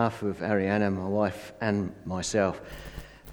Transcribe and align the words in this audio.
behalf 0.00 0.22
of 0.22 0.38
Ariana, 0.38 0.94
my 0.94 1.08
wife, 1.08 1.52
and 1.60 1.92
myself 2.04 2.60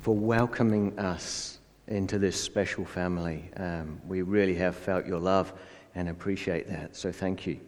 for 0.02 0.16
welcoming 0.16 0.98
us 0.98 1.60
into 1.86 2.18
this 2.18 2.42
special 2.42 2.84
family. 2.84 3.52
Um, 3.56 4.02
we 4.08 4.24
really 4.24 4.56
have 4.56 4.76
felt 4.76 5.06
your 5.06 5.20
love 5.20 5.54
and 5.94 6.10
appreciate 6.10 6.68
that, 6.68 6.96
so 6.96 7.12
thank 7.12 7.46
you. 7.46 7.60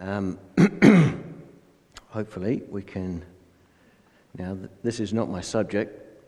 Um, 0.00 0.40
hopefully, 2.08 2.64
we 2.68 2.82
can. 2.82 3.24
Now, 4.36 4.58
this 4.82 4.98
is 4.98 5.12
not 5.12 5.30
my 5.30 5.40
subject, 5.40 6.20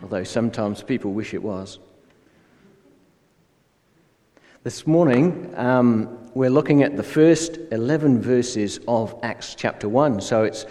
although 0.00 0.22
sometimes 0.22 0.84
people 0.84 1.12
wish 1.12 1.34
it 1.34 1.42
was. 1.42 1.80
This 4.62 4.86
morning, 4.86 5.52
um, 5.56 6.19
we're 6.34 6.50
looking 6.50 6.82
at 6.82 6.96
the 6.96 7.02
first 7.02 7.58
11 7.72 8.20
verses 8.20 8.78
of 8.86 9.18
Acts 9.22 9.54
chapter 9.56 9.88
1. 9.88 10.20
So 10.20 10.44
it's 10.44 10.64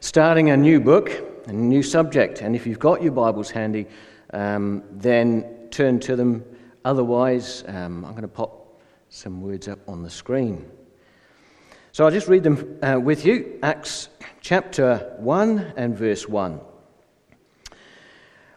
starting 0.00 0.50
a 0.50 0.56
new 0.56 0.80
book, 0.80 1.10
a 1.46 1.52
new 1.52 1.82
subject. 1.82 2.40
And 2.40 2.56
if 2.56 2.66
you've 2.66 2.78
got 2.78 3.02
your 3.02 3.12
Bibles 3.12 3.50
handy, 3.50 3.86
um, 4.32 4.82
then 4.90 5.68
turn 5.70 6.00
to 6.00 6.16
them. 6.16 6.44
Otherwise, 6.84 7.62
um, 7.66 8.04
I'm 8.04 8.12
going 8.12 8.22
to 8.22 8.28
pop 8.28 8.80
some 9.10 9.42
words 9.42 9.68
up 9.68 9.80
on 9.86 10.02
the 10.02 10.10
screen. 10.10 10.70
So 11.92 12.04
I'll 12.04 12.10
just 12.10 12.28
read 12.28 12.42
them 12.42 12.78
uh, 12.82 12.98
with 12.98 13.26
you 13.26 13.58
Acts 13.62 14.08
chapter 14.40 15.14
1 15.18 15.74
and 15.76 15.96
verse 15.96 16.26
1. 16.26 16.58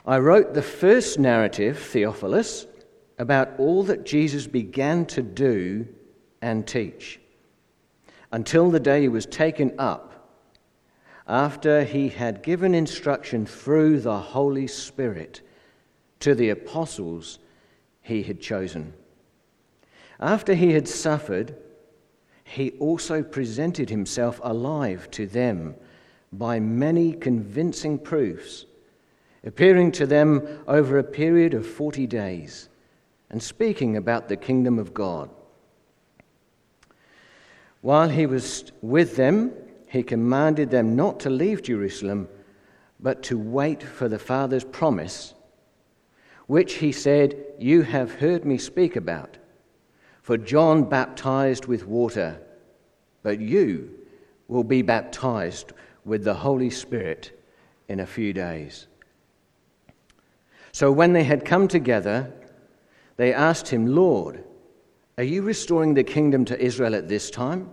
I 0.05 0.20
wrote 0.20 0.54
the 0.54 0.62
first 0.62 1.20
narrative, 1.20 1.80
Theophilus 1.80 2.68
about 3.18 3.58
all 3.58 3.84
that 3.84 4.05
Jesus 4.05 4.46
began 4.48 5.05
to 5.05 5.22
do 5.22 5.88
and 6.45 6.67
teach 6.67 7.20
until 8.31 8.70
the 8.70 8.80
day 8.80 9.02
he 9.02 9.08
was 9.08 9.26
taken 9.26 9.73
up 9.80 10.30
after 11.27 11.84
he 11.84 12.08
had 12.08 12.44
given 12.44 12.76
instruction 12.76 13.48
through 13.48 13.99
the 13.99 14.20
Holy 14.20 14.68
Spirit 14.68 15.41
to 16.20 16.35
the 16.35 16.51
apostles 16.51 17.40
he 18.04 18.21
had 18.21 18.40
chosen. 18.40 18.93
After 20.20 20.54
he 20.54 20.73
had 20.73 20.88
suffered, 20.88 21.55
he 22.43 22.71
also 22.73 23.23
presented 23.23 23.90
himself 23.90 24.40
alive 24.43 25.10
to 25.12 25.26
them 25.26 25.73
by 26.32 26.60
many 26.60 27.13
convincing 27.13 27.98
proofs, 27.98 28.68
appearing 29.43 29.91
to 29.93 30.05
them 30.05 30.48
over 30.68 30.99
a 30.99 31.04
period 31.04 31.55
of 31.55 31.66
40 31.66 32.05
days 32.05 32.70
and 33.32 33.41
speaking 33.41 33.98
about 33.98 34.29
the 34.29 34.38
kingdom 34.38 34.77
of 34.77 34.93
God. 34.93 35.32
While 37.86 38.10
he 38.10 38.26
was 38.26 38.72
with 38.82 39.16
them, 39.16 39.52
he 39.86 40.02
commanded 40.02 40.72
them 40.72 40.96
not 40.96 41.20
to 41.20 41.30
leave 41.30 41.62
Jerusalem, 41.62 42.28
but 43.00 43.22
to 43.26 43.38
wait 43.38 43.84
for 43.84 44.10
the 44.10 44.18
Father's 44.18 44.64
promise, 44.64 45.36
which 46.48 46.74
he 46.78 46.91
said, 46.91 47.36
You 47.60 47.84
have 47.84 48.16
heard 48.16 48.44
me 48.44 48.58
speak 48.58 48.96
about. 48.96 49.38
For 50.24 50.36
John 50.36 50.86
baptized 50.86 51.68
with 51.68 51.86
water, 51.86 52.41
but 53.22 53.40
you 53.40 53.91
will 54.48 54.63
be 54.63 54.82
baptized 54.82 55.72
with 56.06 56.24
the 56.24 56.34
Holy 56.34 56.72
Spirit 56.72 57.40
in 57.88 58.00
a 58.00 58.08
few 58.08 58.34
days. 58.34 58.88
So 60.72 60.91
when 60.91 61.13
they 61.13 61.24
had 61.24 61.46
come 61.46 61.68
together, 61.68 62.34
they 63.18 63.32
asked 63.32 63.68
him, 63.68 63.86
Lord, 63.86 64.44
are 65.18 65.24
you 65.24 65.41
restoring 65.41 65.94
the 65.94 66.03
kingdom 66.03 66.46
to 66.46 66.59
Israel 66.59 66.96
at 66.96 67.08
this 67.08 67.30
time? 67.30 67.69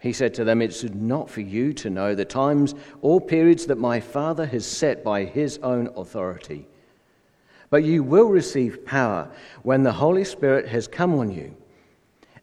He 0.00 0.12
said 0.12 0.34
to 0.34 0.44
them, 0.44 0.62
It's 0.62 0.82
not 0.82 1.30
for 1.30 1.42
you 1.42 1.72
to 1.74 1.90
know 1.90 2.14
the 2.14 2.24
times 2.24 2.74
or 3.02 3.20
periods 3.20 3.66
that 3.66 3.78
my 3.78 4.00
Father 4.00 4.46
has 4.46 4.66
set 4.66 5.04
by 5.04 5.24
his 5.24 5.58
own 5.58 5.90
authority. 5.96 6.66
But 7.68 7.84
you 7.84 8.02
will 8.02 8.28
receive 8.28 8.84
power 8.84 9.30
when 9.62 9.82
the 9.82 9.92
Holy 9.92 10.24
Spirit 10.24 10.66
has 10.68 10.88
come 10.88 11.14
on 11.14 11.30
you, 11.30 11.54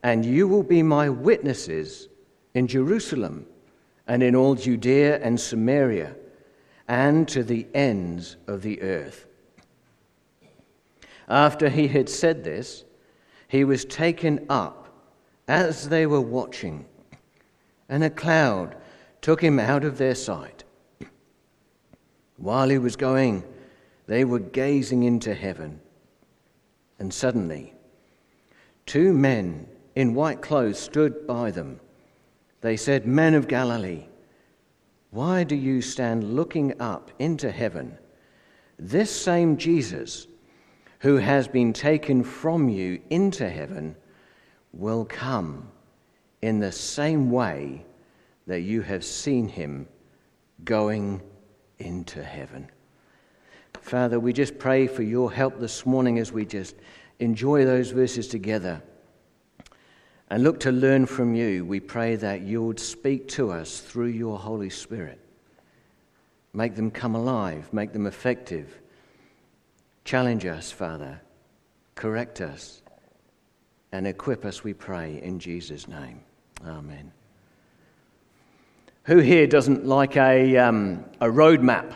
and 0.04 0.24
you 0.24 0.48
will 0.48 0.64
be 0.64 0.84
my 0.84 1.10
witnesses 1.10 2.08
in 2.54 2.68
Jerusalem 2.68 3.46
and 4.08 4.24
in 4.24 4.36
all 4.36 4.56
Judea 4.56 5.20
and 5.20 5.40
Samaria 5.40 6.16
and 6.88 7.28
to 7.28 7.44
the 7.44 7.68
ends 7.74 8.38
of 8.48 8.62
the 8.62 8.82
earth. 8.82 9.26
After 11.28 11.68
he 11.68 11.90
had 11.90 12.08
said 12.08 12.44
this, 12.44 12.86
he 13.48 13.64
was 13.64 13.86
taken 13.86 14.46
up 14.50 14.90
as 15.48 15.90
they 15.90 16.06
were 16.06 16.22
watching, 16.22 16.86
and 17.88 18.04
a 18.04 18.10
cloud 18.10 18.76
took 19.22 19.42
him 19.42 19.60
out 19.60 19.84
of 19.84 19.98
their 19.98 20.16
sight. 20.16 20.64
While 22.38 22.70
he 22.70 22.78
was 22.78 22.96
going, 22.96 23.44
they 24.06 24.26
were 24.26 24.40
gazing 24.40 25.04
into 25.04 25.34
heaven, 25.34 25.80
and 27.00 27.14
suddenly, 27.14 27.74
two 28.86 29.14
men 29.14 29.68
in 29.96 30.14
white 30.14 30.42
clothes 30.42 30.80
stood 30.80 31.26
by 31.26 31.52
them. 31.52 31.80
They 32.62 32.78
said, 32.78 33.06
Men 33.06 33.34
of 33.34 33.48
Galilee, 33.48 34.06
why 35.12 35.44
do 35.44 35.56
you 35.56 35.82
stand 35.82 36.36
looking 36.36 36.80
up 36.82 37.12
into 37.18 37.52
heaven? 37.52 37.98
This 38.78 39.10
same 39.10 39.58
Jesus 39.58 40.28
who 41.00 41.18
has 41.18 41.48
been 41.48 41.74
taken 41.74 42.24
from 42.24 42.70
you 42.70 43.00
into 43.10 43.50
heaven 43.50 43.96
will 44.74 45.06
come 45.06 45.70
in 46.42 46.60
the 46.60 46.72
same 46.72 47.30
way 47.32 47.86
that 48.48 48.62
you 48.62 48.82
have 48.82 49.04
seen 49.04 49.48
him 49.48 49.88
going 50.64 51.22
into 51.80 52.24
heaven. 52.24 52.70
Father, 53.82 54.20
we 54.20 54.34
just 54.34 54.58
pray 54.58 54.88
for 54.88 55.04
your 55.04 55.32
help 55.32 55.60
this 55.60 55.86
morning 55.86 56.20
as 56.20 56.32
we 56.32 56.46
just 56.46 56.76
enjoy 57.20 57.64
those 57.66 57.92
verses 57.92 58.28
together 58.28 58.82
and 60.30 60.44
look 60.44 60.60
to 60.60 60.72
learn 60.72 61.06
from 61.06 61.36
you. 61.36 61.64
We 61.64 61.80
pray 61.80 62.16
that 62.18 62.42
you 62.42 62.64
would 62.64 62.80
speak 62.80 63.28
to 63.30 63.52
us 63.52 63.80
through 63.80 64.08
your 64.08 64.38
Holy 64.38 64.70
Spirit. 64.70 65.20
Make 66.54 66.76
them 66.76 66.92
come 66.92 67.16
alive, 67.16 67.72
make 67.72 67.94
them 67.94 68.08
effective 68.08 68.82
Challenge 70.08 70.46
us, 70.46 70.72
Father. 70.72 71.20
Correct 71.96 72.40
us. 72.40 72.82
And 73.92 74.08
equip 74.08 74.46
us, 74.46 74.64
we 74.64 74.74
pray, 74.74 75.20
in 75.22 75.38
Jesus' 75.38 75.86
name. 75.86 76.22
Amen. 76.66 77.12
Who 79.04 79.18
here 79.18 79.48
doesn't 79.48 79.86
like 79.86 80.16
a, 80.16 80.56
um, 80.56 81.04
a 81.20 81.30
road 81.30 81.62
map? 81.62 81.94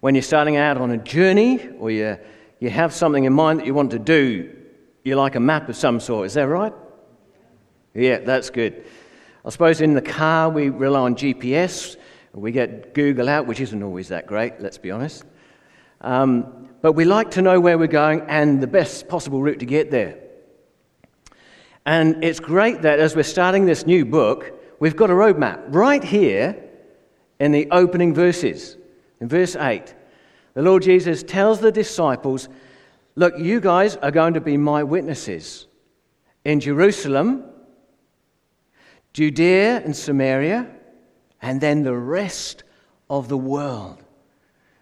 When 0.00 0.14
you're 0.14 0.22
starting 0.22 0.56
out 0.56 0.78
on 0.78 0.90
a 0.90 0.96
journey 0.96 1.68
or 1.78 1.90
you, 1.90 2.16
you 2.60 2.70
have 2.70 2.94
something 2.94 3.24
in 3.24 3.34
mind 3.34 3.60
that 3.60 3.66
you 3.66 3.74
want 3.74 3.90
to 3.90 3.98
do, 3.98 4.50
you 5.02 5.16
like 5.16 5.34
a 5.34 5.40
map 5.40 5.68
of 5.68 5.76
some 5.76 6.00
sort. 6.00 6.24
Is 6.24 6.32
that 6.32 6.48
right? 6.48 6.72
Yeah, 7.92 8.20
that's 8.20 8.48
good. 8.48 8.86
I 9.44 9.50
suppose 9.50 9.82
in 9.82 9.92
the 9.92 10.00
car 10.00 10.48
we 10.48 10.70
rely 10.70 11.00
on 11.00 11.14
GPS. 11.14 11.96
We 12.32 12.52
get 12.52 12.94
Google 12.94 13.28
out, 13.28 13.46
which 13.46 13.60
isn't 13.60 13.82
always 13.82 14.08
that 14.08 14.26
great, 14.26 14.62
let's 14.62 14.78
be 14.78 14.90
honest. 14.90 15.24
Um, 16.04 16.68
but 16.82 16.92
we 16.92 17.06
like 17.06 17.30
to 17.32 17.42
know 17.42 17.58
where 17.58 17.78
we're 17.78 17.86
going 17.86 18.20
and 18.28 18.62
the 18.62 18.66
best 18.66 19.08
possible 19.08 19.40
route 19.40 19.60
to 19.60 19.66
get 19.66 19.90
there. 19.90 20.18
And 21.86 22.22
it's 22.22 22.40
great 22.40 22.82
that 22.82 23.00
as 23.00 23.16
we're 23.16 23.22
starting 23.22 23.64
this 23.64 23.86
new 23.86 24.04
book, 24.04 24.52
we've 24.80 24.94
got 24.94 25.08
a 25.08 25.14
roadmap 25.14 25.64
right 25.68 26.04
here 26.04 26.62
in 27.40 27.52
the 27.52 27.68
opening 27.70 28.12
verses. 28.12 28.76
In 29.22 29.28
verse 29.28 29.56
8, 29.56 29.94
the 30.52 30.60
Lord 30.60 30.82
Jesus 30.82 31.22
tells 31.22 31.60
the 31.60 31.72
disciples, 31.72 32.50
Look, 33.16 33.38
you 33.38 33.60
guys 33.60 33.96
are 33.96 34.10
going 34.10 34.34
to 34.34 34.40
be 34.42 34.58
my 34.58 34.82
witnesses 34.82 35.66
in 36.44 36.60
Jerusalem, 36.60 37.44
Judea 39.14 39.78
and 39.82 39.96
Samaria, 39.96 40.68
and 41.40 41.62
then 41.62 41.82
the 41.82 41.96
rest 41.96 42.62
of 43.08 43.28
the 43.28 43.38
world. 43.38 44.03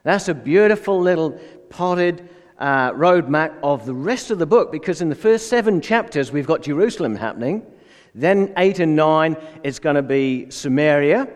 That's 0.03 0.29
a 0.29 0.35
beautiful 0.35 1.01
little 1.01 1.39
potted 1.71 2.29
uh, 2.59 2.93
roadmap 2.93 3.59
of 3.63 3.87
the 3.87 3.95
rest 3.95 4.31
of 4.31 4.39
the 4.39 4.47
book 4.47 4.73
because 4.73 5.01
in 5.01 5.09
the 5.09 5.15
first 5.15 5.49
seven 5.49 5.81
chapters 5.81 6.33
we've 6.33 6.47
got 6.47 6.63
Jerusalem 6.63 7.17
happening. 7.17 7.67
Then, 8.15 8.53
eight 8.57 8.79
and 8.79 8.95
nine, 8.95 9.37
it's 9.63 9.79
going 9.79 9.97
to 9.97 10.03
be 10.03 10.51
Samaria. 10.51 11.29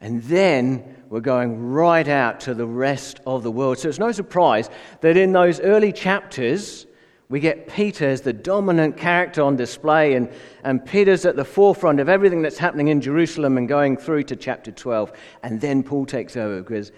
And 0.00 0.22
then 0.24 0.96
we're 1.10 1.20
going 1.20 1.70
right 1.72 2.08
out 2.08 2.40
to 2.40 2.54
the 2.54 2.66
rest 2.66 3.20
of 3.26 3.42
the 3.42 3.50
world. 3.50 3.78
So 3.78 3.88
it's 3.88 3.98
no 3.98 4.12
surprise 4.12 4.70
that 5.00 5.16
in 5.16 5.32
those 5.32 5.60
early 5.60 5.92
chapters, 5.92 6.86
we 7.28 7.38
get 7.38 7.68
Peter 7.68 8.08
as 8.08 8.22
the 8.22 8.32
dominant 8.32 8.96
character 8.96 9.42
on 9.42 9.56
display, 9.56 10.14
and, 10.14 10.28
and 10.64 10.84
Peter's 10.84 11.24
at 11.24 11.36
the 11.36 11.44
forefront 11.44 12.00
of 12.00 12.08
everything 12.08 12.42
that's 12.42 12.58
happening 12.58 12.88
in 12.88 13.00
Jerusalem 13.00 13.58
and 13.58 13.68
going 13.68 13.96
through 13.96 14.24
to 14.24 14.36
chapter 14.36 14.72
12. 14.72 15.12
And 15.42 15.60
then 15.60 15.82
Paul 15.82 16.06
takes 16.06 16.36
over 16.36 16.60
because 16.60 16.92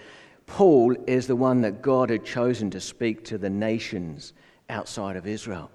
Paul 0.47 0.95
is 1.07 1.27
the 1.27 1.35
one 1.35 1.61
that 1.61 1.81
God 1.81 2.09
had 2.09 2.23
chosen 2.23 2.69
to 2.71 2.79
speak 2.79 3.23
to 3.25 3.37
the 3.37 3.49
nations 3.49 4.33
outside 4.69 5.15
of 5.15 5.27
Israel. 5.27 5.71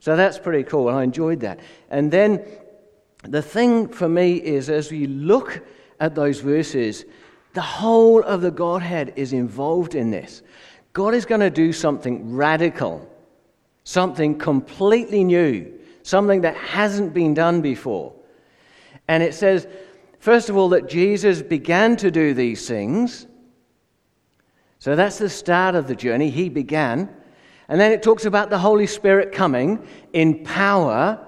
So 0.00 0.16
that's 0.16 0.38
pretty 0.38 0.64
cool, 0.64 0.88
I 0.88 1.02
enjoyed 1.02 1.40
that. 1.40 1.60
And 1.90 2.10
then 2.10 2.44
the 3.22 3.42
thing 3.42 3.88
for 3.88 4.08
me 4.08 4.34
is 4.34 4.68
as 4.68 4.90
we 4.90 5.06
look 5.06 5.64
at 6.00 6.14
those 6.14 6.40
verses, 6.40 7.04
the 7.54 7.60
whole 7.60 8.22
of 8.22 8.40
the 8.40 8.50
Godhead 8.50 9.12
is 9.16 9.32
involved 9.32 9.94
in 9.94 10.10
this. 10.10 10.42
God 10.92 11.14
is 11.14 11.24
going 11.24 11.40
to 11.40 11.50
do 11.50 11.72
something 11.72 12.34
radical, 12.34 13.08
something 13.84 14.38
completely 14.38 15.24
new, 15.24 15.72
something 16.02 16.40
that 16.42 16.56
hasn't 16.56 17.14
been 17.14 17.34
done 17.34 17.60
before. 17.60 18.12
And 19.08 19.22
it 19.22 19.34
says, 19.34 19.66
first 20.18 20.48
of 20.48 20.56
all, 20.56 20.68
that 20.70 20.88
Jesus 20.88 21.42
began 21.42 21.96
to 21.98 22.10
do 22.10 22.34
these 22.34 22.66
things. 22.66 23.26
So 24.82 24.96
that's 24.96 25.18
the 25.18 25.30
start 25.30 25.76
of 25.76 25.86
the 25.86 25.94
journey. 25.94 26.28
He 26.28 26.48
began. 26.48 27.08
And 27.68 27.80
then 27.80 27.92
it 27.92 28.02
talks 28.02 28.24
about 28.24 28.50
the 28.50 28.58
Holy 28.58 28.88
Spirit 28.88 29.30
coming 29.30 29.86
in 30.12 30.42
power 30.42 31.24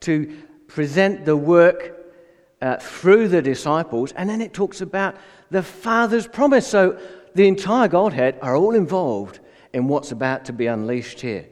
to 0.00 0.36
present 0.66 1.24
the 1.24 1.34
work 1.34 2.12
uh, 2.60 2.76
through 2.76 3.28
the 3.28 3.40
disciples. 3.40 4.12
And 4.12 4.28
then 4.28 4.42
it 4.42 4.52
talks 4.52 4.82
about 4.82 5.16
the 5.50 5.62
Father's 5.62 6.26
promise. 6.26 6.66
So 6.66 7.00
the 7.34 7.48
entire 7.48 7.88
Godhead 7.88 8.38
are 8.42 8.54
all 8.54 8.74
involved 8.74 9.40
in 9.72 9.88
what's 9.88 10.12
about 10.12 10.44
to 10.44 10.52
be 10.52 10.66
unleashed 10.66 11.22
here. 11.22 11.48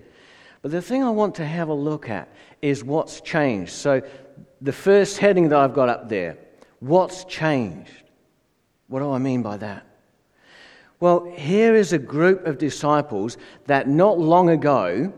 But 0.61 0.73
the 0.73 0.83
thing 0.83 1.03
I 1.03 1.09
want 1.09 1.37
to 1.37 1.47
have 1.47 1.69
a 1.69 1.75
look 1.75 2.11
at 2.11 2.29
is 2.61 2.85
what's 2.85 3.23
changed. 3.23 3.73
So 3.73 4.03
the 4.61 4.75
first 4.75 5.17
heading 5.17 5.49
that 5.49 5.59
I've 5.59 5.73
got 5.73 5.89
up 5.89 6.07
there 6.11 6.37
what's 6.81 7.25
changed? 7.25 8.03
What 8.89 9.01
do 9.01 9.11
I 9.11 9.17
mean 9.17 9.41
by 9.41 9.57
that? 9.57 9.87
Well, 11.01 11.25
here 11.25 11.75
is 11.75 11.95
a 11.95 11.99
group 11.99 12.47
of 12.47 12.59
disciples 12.59 13.39
that 13.67 13.89
not 13.89 14.19
long 14.19 14.51
ago 14.51 15.15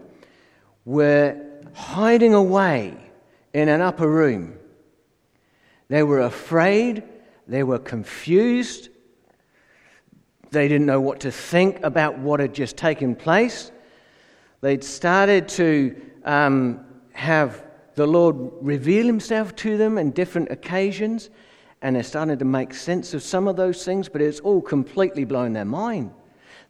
were 0.84 1.37
hiding 1.75 2.34
away 2.34 2.96
in 3.52 3.69
an 3.69 3.81
upper 3.81 4.08
room. 4.08 4.58
They 5.88 6.05
were 6.05 6.20
afraid, 6.20 7.02
they 7.49 7.64
were 7.64 7.81
confused, 7.81 8.90
they 10.52 10.69
didn't 10.69 10.87
know 10.87 11.00
what 11.00 11.19
to 11.20 11.32
think 11.32 11.82
about 11.82 12.17
what 12.17 12.38
had 12.38 12.55
just 12.55 12.76
taken 12.76 13.17
place. 13.17 13.73
They'd 14.61 14.84
started 14.84 15.49
to 15.49 16.00
um, 16.25 16.84
have 17.12 17.64
the 17.96 18.06
Lord 18.06 18.37
reveal 18.61 19.06
himself 19.06 19.56
to 19.56 19.76
them 19.76 19.99
in 19.99 20.12
different 20.12 20.50
occasions, 20.52 21.31
and 21.82 21.96
they're 21.96 22.02
starting 22.02 22.38
to 22.38 22.44
make 22.44 22.73
sense 22.73 23.12
of 23.12 23.23
some 23.23 23.49
of 23.49 23.56
those 23.56 23.84
things, 23.84 24.08
but 24.08 24.23
it's 24.23 24.40
all 24.40 24.62
completely 24.62 25.25
blown 25.25 25.52
their 25.52 25.64
mind. 25.64 26.12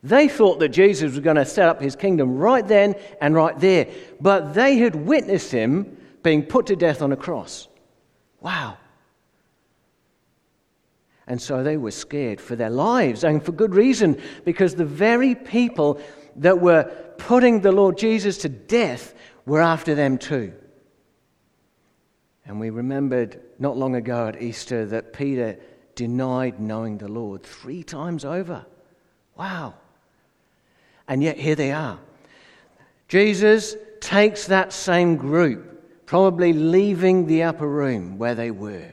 They 0.03 0.27
thought 0.27 0.59
that 0.61 0.71
Jesus 0.71 1.13
was 1.13 1.21
going 1.21 1.37
to 1.37 1.45
set 1.45 1.69
up 1.69 1.81
his 1.81 1.95
kingdom 1.95 2.37
right 2.37 2.67
then 2.67 2.97
and 3.21 3.35
right 3.35 3.57
there, 3.59 3.89
but 4.21 4.55
they 4.55 4.79
had 4.79 4.97
witnessed 4.97 5.53
him 5.53 5.97
being 6.23 6.43
put 6.43 6.67
to 6.67 6.77
death 6.77 7.03
on 7.03 7.13
a 7.13 7.17
cross. 7.17 7.69
Wow. 8.41 8.79
And 11.27 11.41
so 11.41 11.63
they 11.63 11.77
were 11.77 11.93
scared 11.93 12.41
for 12.41 12.57
their 12.57 12.71
lives, 12.71 13.23
and 13.23 13.45
for 13.45 13.53
good 13.53 13.75
reason, 13.75 14.21
because 14.45 14.75
the 14.75 14.85
very 14.85 15.35
people 15.35 16.01
that 16.37 16.61
were 16.61 16.85
putting 17.19 17.61
the 17.61 17.71
Lord 17.71 17.97
Jesus 17.97 18.39
to 18.39 18.49
death 18.49 19.15
were 19.47 19.61
after 19.61 19.95
them 19.95 20.19
too. 20.19 20.53
And 22.47 22.59
we 22.59 22.71
remembered 22.71 23.41
not 23.59 23.77
long 23.77 23.95
ago 23.95 24.29
at 24.29 24.43
Easter 24.43 24.85
that 24.87 25.13
Peter 25.13 25.59
denied 25.95 26.61
knowing 26.61 26.99
the 26.99 27.09
Lord 27.09 27.43
three 27.43 27.83
times 27.83 28.25
over. 28.25 28.67
Wow. 29.37 29.75
And 31.07 31.23
yet 31.23 31.39
here 31.39 31.55
they 31.55 31.73
are. 31.73 31.99
Jesus 33.09 33.77
takes 34.01 34.47
that 34.47 34.73
same 34.73 35.17
group, 35.17 36.07
probably 36.07 36.53
leaving 36.53 37.27
the 37.27 37.43
upper 37.43 37.69
room 37.69 38.19
where 38.19 38.35
they 38.35 38.51
were, 38.51 38.93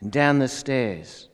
and 0.00 0.12
down 0.12 0.38
the 0.38 0.48
stairs. 0.48 1.28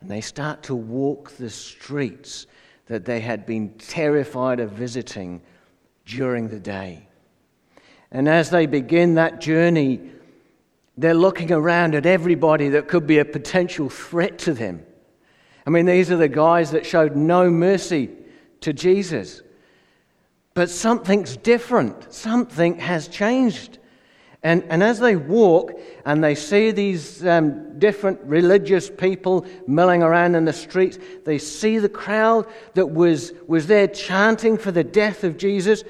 And 0.00 0.10
they 0.10 0.20
start 0.20 0.64
to 0.64 0.74
walk 0.74 1.32
the 1.32 1.50
streets 1.50 2.46
that 2.86 3.04
they 3.04 3.20
had 3.20 3.46
been 3.46 3.70
terrified 3.78 4.60
of 4.60 4.72
visiting 4.72 5.40
during 6.04 6.48
the 6.48 6.60
day. 6.60 7.08
And 8.14 8.28
as 8.28 8.48
they 8.50 8.66
begin 8.66 9.16
that 9.16 9.40
journey, 9.40 10.00
they're 10.96 11.14
looking 11.14 11.50
around 11.50 11.96
at 11.96 12.06
everybody 12.06 12.68
that 12.70 12.86
could 12.86 13.08
be 13.08 13.18
a 13.18 13.24
potential 13.24 13.90
threat 13.90 14.38
to 14.38 14.54
them. 14.54 14.86
I 15.66 15.70
mean, 15.70 15.84
these 15.84 16.12
are 16.12 16.16
the 16.16 16.28
guys 16.28 16.70
that 16.70 16.86
showed 16.86 17.16
no 17.16 17.50
mercy 17.50 18.10
to 18.60 18.72
Jesus. 18.72 19.42
But 20.54 20.70
something's 20.70 21.36
different, 21.36 22.14
something 22.14 22.78
has 22.78 23.08
changed. 23.08 23.78
And, 24.44 24.62
and 24.68 24.82
as 24.82 25.00
they 25.00 25.16
walk 25.16 25.72
and 26.04 26.22
they 26.22 26.36
see 26.36 26.70
these 26.70 27.26
um, 27.26 27.78
different 27.80 28.20
religious 28.24 28.90
people 28.90 29.44
milling 29.66 30.04
around 30.04 30.36
in 30.36 30.44
the 30.44 30.52
streets, 30.52 30.98
they 31.24 31.38
see 31.38 31.78
the 31.78 31.88
crowd 31.88 32.46
that 32.74 32.90
was, 32.90 33.32
was 33.48 33.66
there 33.66 33.88
chanting 33.88 34.56
for 34.56 34.70
the 34.70 34.84
death 34.84 35.24
of 35.24 35.36
Jesus. 35.36 35.82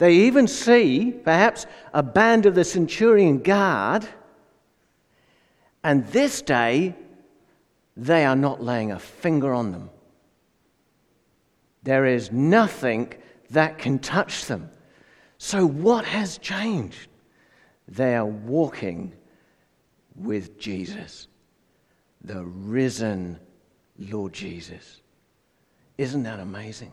They 0.00 0.14
even 0.14 0.48
see, 0.48 1.12
perhaps, 1.12 1.66
a 1.92 2.02
band 2.02 2.46
of 2.46 2.54
the 2.54 2.64
centurion 2.64 3.40
guard. 3.40 4.08
And 5.84 6.06
this 6.06 6.40
day, 6.40 6.94
they 7.98 8.24
are 8.24 8.34
not 8.34 8.62
laying 8.62 8.92
a 8.92 8.98
finger 8.98 9.52
on 9.52 9.72
them. 9.72 9.90
There 11.82 12.06
is 12.06 12.32
nothing 12.32 13.12
that 13.50 13.76
can 13.76 13.98
touch 13.98 14.46
them. 14.46 14.70
So, 15.36 15.66
what 15.66 16.06
has 16.06 16.38
changed? 16.38 17.08
They 17.86 18.16
are 18.16 18.24
walking 18.24 19.12
with 20.16 20.58
Jesus, 20.58 21.28
the 22.24 22.42
risen 22.42 23.38
Lord 23.98 24.32
Jesus. 24.32 25.02
Isn't 25.98 26.22
that 26.22 26.40
amazing? 26.40 26.92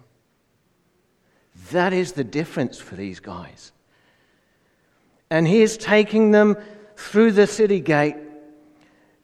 That 1.72 1.94
is 1.94 2.14
the 2.14 2.24
difference 2.24 2.78
for 2.78 2.96
these 2.96 3.20
guys. 3.20 3.72
And 5.30 5.48
he 5.48 5.62
is 5.62 5.78
taking 5.78 6.32
them 6.32 6.56
through 6.96 7.34
the 7.34 7.48
city 7.48 7.80
gate, 7.80 8.16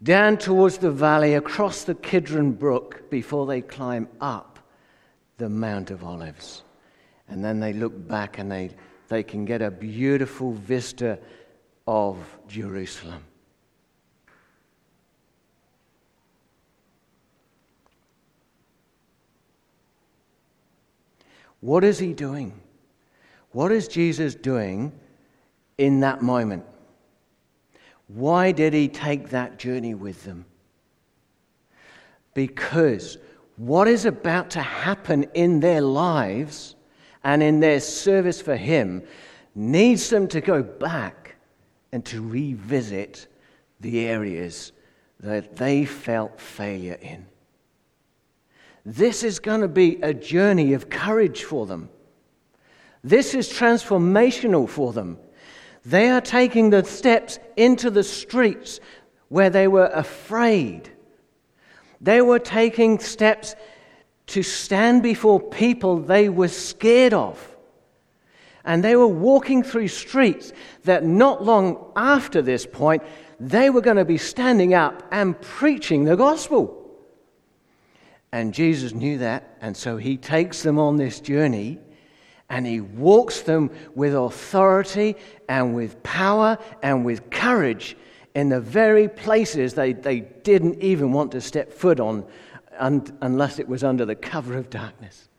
down 0.01 0.37
towards 0.37 0.77
the 0.79 0.91
valley, 0.91 1.33
across 1.35 1.85
the 1.85 1.95
Kidron 1.95 2.51
Brook, 2.51 3.09
before 3.09 3.45
they 3.45 3.61
climb 3.61 4.09
up 4.19 4.59
the 5.37 5.49
Mount 5.49 5.91
of 5.91 6.03
Olives. 6.03 6.63
And 7.29 7.43
then 7.43 7.59
they 7.59 7.73
look 7.73 8.07
back 8.07 8.37
and 8.37 8.51
they, 8.51 8.71
they 9.07 9.23
can 9.23 9.45
get 9.45 9.61
a 9.61 9.71
beautiful 9.71 10.51
vista 10.51 11.19
of 11.87 12.17
Jerusalem. 12.47 13.23
What 21.63 21.85
is 21.85 21.97
he 21.97 22.11
doing? 22.11 22.59
What 23.51 23.71
is 23.71 23.87
Jesus 23.87 24.35
doing 24.35 24.91
in 25.77 26.01
that 26.01 26.21
moment? 26.21 26.65
Why 28.07 28.51
did 28.51 28.73
he 28.73 28.89
take 28.89 29.29
that 29.29 29.59
journey 29.59 29.93
with 29.93 30.25
them? 30.25 30.43
Because 32.33 33.17
what 33.55 33.87
is 33.87 34.03
about 34.03 34.49
to 34.51 34.61
happen 34.61 35.23
in 35.35 35.61
their 35.61 35.79
lives 35.79 36.75
and 37.23 37.41
in 37.41 37.61
their 37.61 37.79
service 37.79 38.41
for 38.41 38.57
him 38.57 39.01
needs 39.55 40.09
them 40.09 40.27
to 40.27 40.41
go 40.41 40.63
back 40.63 41.37
and 41.93 42.03
to 42.07 42.21
revisit 42.21 43.27
the 43.79 44.05
areas 44.05 44.73
that 45.21 45.55
they 45.55 45.85
felt 45.85 46.41
failure 46.41 46.99
in. 47.01 47.25
This 48.85 49.23
is 49.23 49.39
going 49.39 49.61
to 49.61 49.67
be 49.67 50.01
a 50.01 50.13
journey 50.13 50.73
of 50.73 50.89
courage 50.89 51.43
for 51.43 51.65
them. 51.65 51.89
This 53.03 53.33
is 53.33 53.49
transformational 53.49 54.67
for 54.67 54.93
them. 54.93 55.17
They 55.85 56.09
are 56.09 56.21
taking 56.21 56.69
the 56.69 56.83
steps 56.83 57.39
into 57.57 57.89
the 57.89 58.03
streets 58.03 58.79
where 59.29 59.49
they 59.49 59.67
were 59.67 59.87
afraid. 59.93 60.89
They 61.99 62.21
were 62.21 62.39
taking 62.39 62.99
steps 62.99 63.55
to 64.27 64.43
stand 64.43 65.03
before 65.03 65.39
people 65.39 65.97
they 65.99 66.29
were 66.29 66.47
scared 66.47 67.13
of. 67.13 67.49
And 68.65 68.83
they 68.83 68.95
were 68.95 69.07
walking 69.07 69.63
through 69.63 69.89
streets 69.89 70.53
that 70.83 71.03
not 71.03 71.43
long 71.43 71.91
after 71.95 72.41
this 72.41 72.65
point, 72.65 73.03
they 73.39 73.69
were 73.69 73.81
going 73.81 73.97
to 73.97 74.05
be 74.05 74.17
standing 74.17 74.73
up 74.73 75.03
and 75.11 75.39
preaching 75.41 76.05
the 76.05 76.15
gospel. 76.15 76.82
And 78.33 78.51
Jesus 78.51 78.93
knew 78.93 79.19
that, 79.19 79.57
and 79.61 79.77
so 79.77 79.97
he 79.97 80.17
takes 80.17 80.63
them 80.63 80.79
on 80.79 80.97
this 80.97 81.19
journey 81.19 81.77
and 82.49 82.65
he 82.65 82.81
walks 82.81 83.41
them 83.41 83.69
with 83.93 84.15
authority 84.15 85.15
and 85.47 85.75
with 85.75 86.01
power 86.01 86.57
and 86.81 87.05
with 87.05 87.29
courage 87.29 87.95
in 88.33 88.49
the 88.49 88.59
very 88.59 89.07
places 89.07 89.75
they, 89.75 89.93
they 89.93 90.21
didn't 90.21 90.81
even 90.81 91.11
want 91.11 91.31
to 91.33 91.41
step 91.41 91.71
foot 91.71 91.99
on 91.99 92.25
un, 92.79 93.05
unless 93.21 93.59
it 93.59 93.67
was 93.67 93.83
under 93.83 94.03
the 94.03 94.15
cover 94.15 94.57
of 94.57 94.67
darkness. 94.71 95.29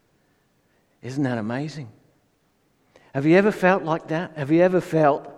Isn't 1.02 1.24
that 1.24 1.38
amazing? 1.38 1.90
Have 3.12 3.26
you 3.26 3.36
ever 3.36 3.50
felt 3.50 3.82
like 3.82 4.06
that? 4.08 4.38
Have 4.38 4.52
you 4.52 4.62
ever 4.62 4.80
felt, 4.80 5.34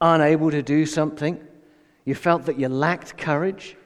unable 0.00 0.50
to 0.50 0.62
do 0.62 0.86
something. 0.86 1.46
You 2.06 2.14
felt 2.14 2.46
that 2.46 2.58
you 2.58 2.68
lacked 2.68 3.18
courage. 3.18 3.76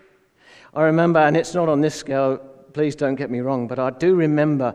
I 0.73 0.83
remember, 0.85 1.19
and 1.19 1.37
it's 1.37 1.55
not 1.55 1.69
on 1.69 1.81
this 1.81 1.97
scale, 1.97 2.41
please 2.75 2.97
don't 2.97 3.15
get 3.15 3.31
me 3.31 3.41
wrong, 3.41 3.69
but 3.69 3.79
I 3.79 3.91
do 3.91 4.17
remember 4.17 4.75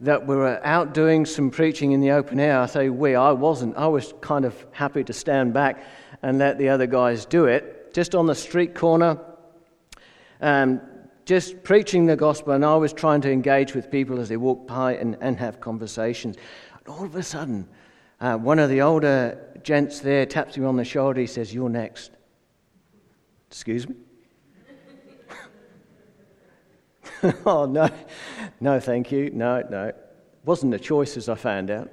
that 0.00 0.26
we 0.26 0.34
were 0.34 0.64
out 0.64 0.94
doing 0.94 1.26
some 1.26 1.50
preaching 1.50 1.92
in 1.92 2.00
the 2.00 2.12
open 2.12 2.40
air. 2.40 2.60
I 2.60 2.66
say 2.66 2.88
we, 2.88 3.14
I 3.16 3.32
wasn't. 3.32 3.76
I 3.76 3.88
was 3.88 4.14
kind 4.20 4.44
of 4.44 4.64
happy 4.70 5.04
to 5.04 5.12
stand 5.12 5.52
back 5.52 5.84
and 6.22 6.38
let 6.38 6.56
the 6.56 6.68
other 6.68 6.86
guys 6.86 7.26
do 7.26 7.46
it. 7.46 7.92
Just 7.92 8.14
on 8.14 8.26
the 8.26 8.34
street 8.34 8.74
corner, 8.74 9.18
um, 10.40 10.80
just 11.26 11.62
preaching 11.62 12.06
the 12.06 12.16
gospel, 12.16 12.52
and 12.52 12.64
I 12.64 12.76
was 12.76 12.92
trying 12.92 13.20
to 13.22 13.30
engage 13.30 13.74
with 13.74 13.90
people 13.90 14.20
as 14.20 14.28
they 14.28 14.36
walked 14.36 14.68
by 14.68 14.94
and, 14.94 15.16
and 15.20 15.38
have 15.38 15.60
conversations. 15.60 16.36
And 16.78 16.88
all 16.94 17.04
of 17.04 17.16
a 17.16 17.22
sudden, 17.22 17.68
uh, 18.20 18.36
one 18.38 18.60
of 18.60 18.70
the 18.70 18.82
older 18.82 19.58
gents 19.62 19.98
there 20.00 20.26
taps 20.26 20.56
me 20.56 20.64
on 20.64 20.76
the 20.76 20.84
shoulder. 20.84 21.20
He 21.20 21.26
says, 21.26 21.52
You're 21.52 21.68
next. 21.68 22.12
Excuse 23.50 23.88
me? 23.88 23.96
oh, 27.46 27.66
no. 27.66 27.88
No, 28.60 28.80
thank 28.80 29.12
you. 29.12 29.30
No, 29.30 29.62
no. 29.70 29.92
Wasn't 30.44 30.74
a 30.74 30.78
choice, 30.78 31.16
as 31.16 31.28
I 31.28 31.34
found 31.34 31.70
out. 31.70 31.90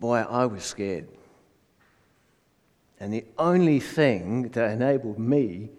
Boy, 0.00 0.18
I 0.18 0.46
was 0.46 0.64
scared. 0.64 1.08
And 3.00 3.12
the 3.12 3.24
only 3.38 3.80
thing 3.80 4.48
that 4.50 4.70
enabled 4.70 5.18
me 5.18 5.70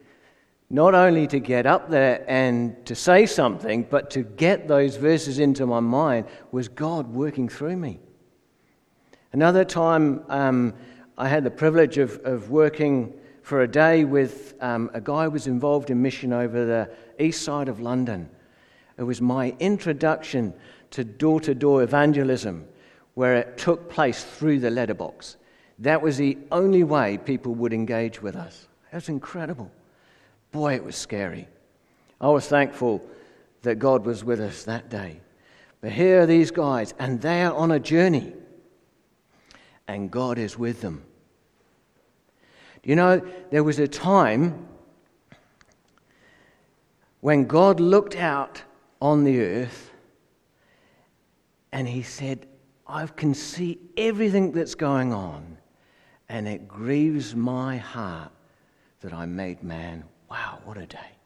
not 0.69 0.95
only 0.95 1.27
to 1.27 1.39
get 1.39 1.65
up 1.65 1.89
there 1.89 2.25
and 2.27 2.83
to 2.87 2.95
say 2.95 3.25
something, 3.25 3.83
but 3.83 4.09
to 4.11 4.23
get 4.23 4.67
those 4.67 4.95
verses 4.95 5.37
into 5.37 5.65
my 5.65 5.79
mind 5.79 6.25
was 6.51 6.67
God 6.67 7.07
working 7.07 7.47
through 7.47 7.77
me. 7.77 7.99
Another 9.31 9.63
time, 9.63 10.23
um, 10.27 10.73
I 11.17 11.27
had 11.27 11.43
the 11.43 11.51
privilege 11.51 11.97
of, 11.97 12.19
of 12.23 12.49
working 12.49 13.13
for 13.45 13.61
a 13.61 13.67
day 13.67 14.03
with 14.05 14.55
um, 14.59 14.89
a 14.95 14.99
guy 14.99 15.25
who 15.25 15.29
was 15.29 15.45
involved 15.45 15.91
in 15.91 16.01
mission 16.01 16.33
over 16.33 16.65
the 16.65 16.89
east 17.23 17.43
side 17.43 17.69
of 17.69 17.79
London. 17.79 18.27
It 18.97 19.03
was 19.03 19.21
my 19.21 19.55
introduction 19.59 20.51
to 20.89 21.03
door 21.03 21.39
to 21.41 21.53
door 21.53 21.83
evangelism, 21.83 22.65
where 23.13 23.35
it 23.35 23.55
took 23.55 23.87
place 23.87 24.23
through 24.23 24.61
the 24.61 24.71
letterbox. 24.71 25.37
That 25.77 26.01
was 26.01 26.17
the 26.17 26.39
only 26.51 26.83
way 26.83 27.19
people 27.19 27.53
would 27.53 27.71
engage 27.71 28.19
with 28.19 28.35
us. 28.35 28.67
It 28.91 28.95
was 28.95 29.09
incredible. 29.09 29.69
Boy, 30.51 30.73
it 30.73 30.83
was 30.83 30.95
scary. 30.95 31.47
I 32.19 32.29
was 32.29 32.47
thankful 32.47 32.99
that 33.61 33.75
God 33.75 34.07
was 34.07 34.23
with 34.23 34.41
us 34.41 34.63
that 34.63 34.89
day. 34.89 35.19
But 35.81 35.91
here 35.91 36.21
are 36.21 36.25
these 36.25 36.49
guys, 36.49 36.95
and 36.97 37.21
they 37.21 37.43
are 37.43 37.53
on 37.53 37.69
a 37.69 37.79
journey, 37.79 38.33
and 39.87 40.09
God 40.09 40.39
is 40.39 40.57
with 40.57 40.81
them. 40.81 41.03
You 42.85 42.95
know, 42.95 43.21
there 43.49 43.63
was 43.63 43.79
a 43.79 43.87
time 43.87 44.67
when 47.19 47.45
God 47.45 47.79
looked 47.79 48.15
out 48.15 48.61
on 49.01 49.23
the 49.23 49.41
earth 49.41 49.89
and 51.71 51.87
he 51.87 52.03
said, 52.03 52.47
I 52.87 53.07
can 53.07 53.33
see 53.33 53.79
everything 53.97 54.51
that's 54.51 54.75
going 54.75 55.11
on, 55.11 55.57
and 56.29 56.47
it 56.47 56.67
grieves 56.67 57.35
my 57.35 57.77
heart 57.77 58.31
that 59.01 59.11
I 59.11 59.25
made 59.25 59.63
man. 59.63 60.03
Wow, 60.29 60.59
what 60.63 60.77
a 60.77 60.85
day. 60.85 61.17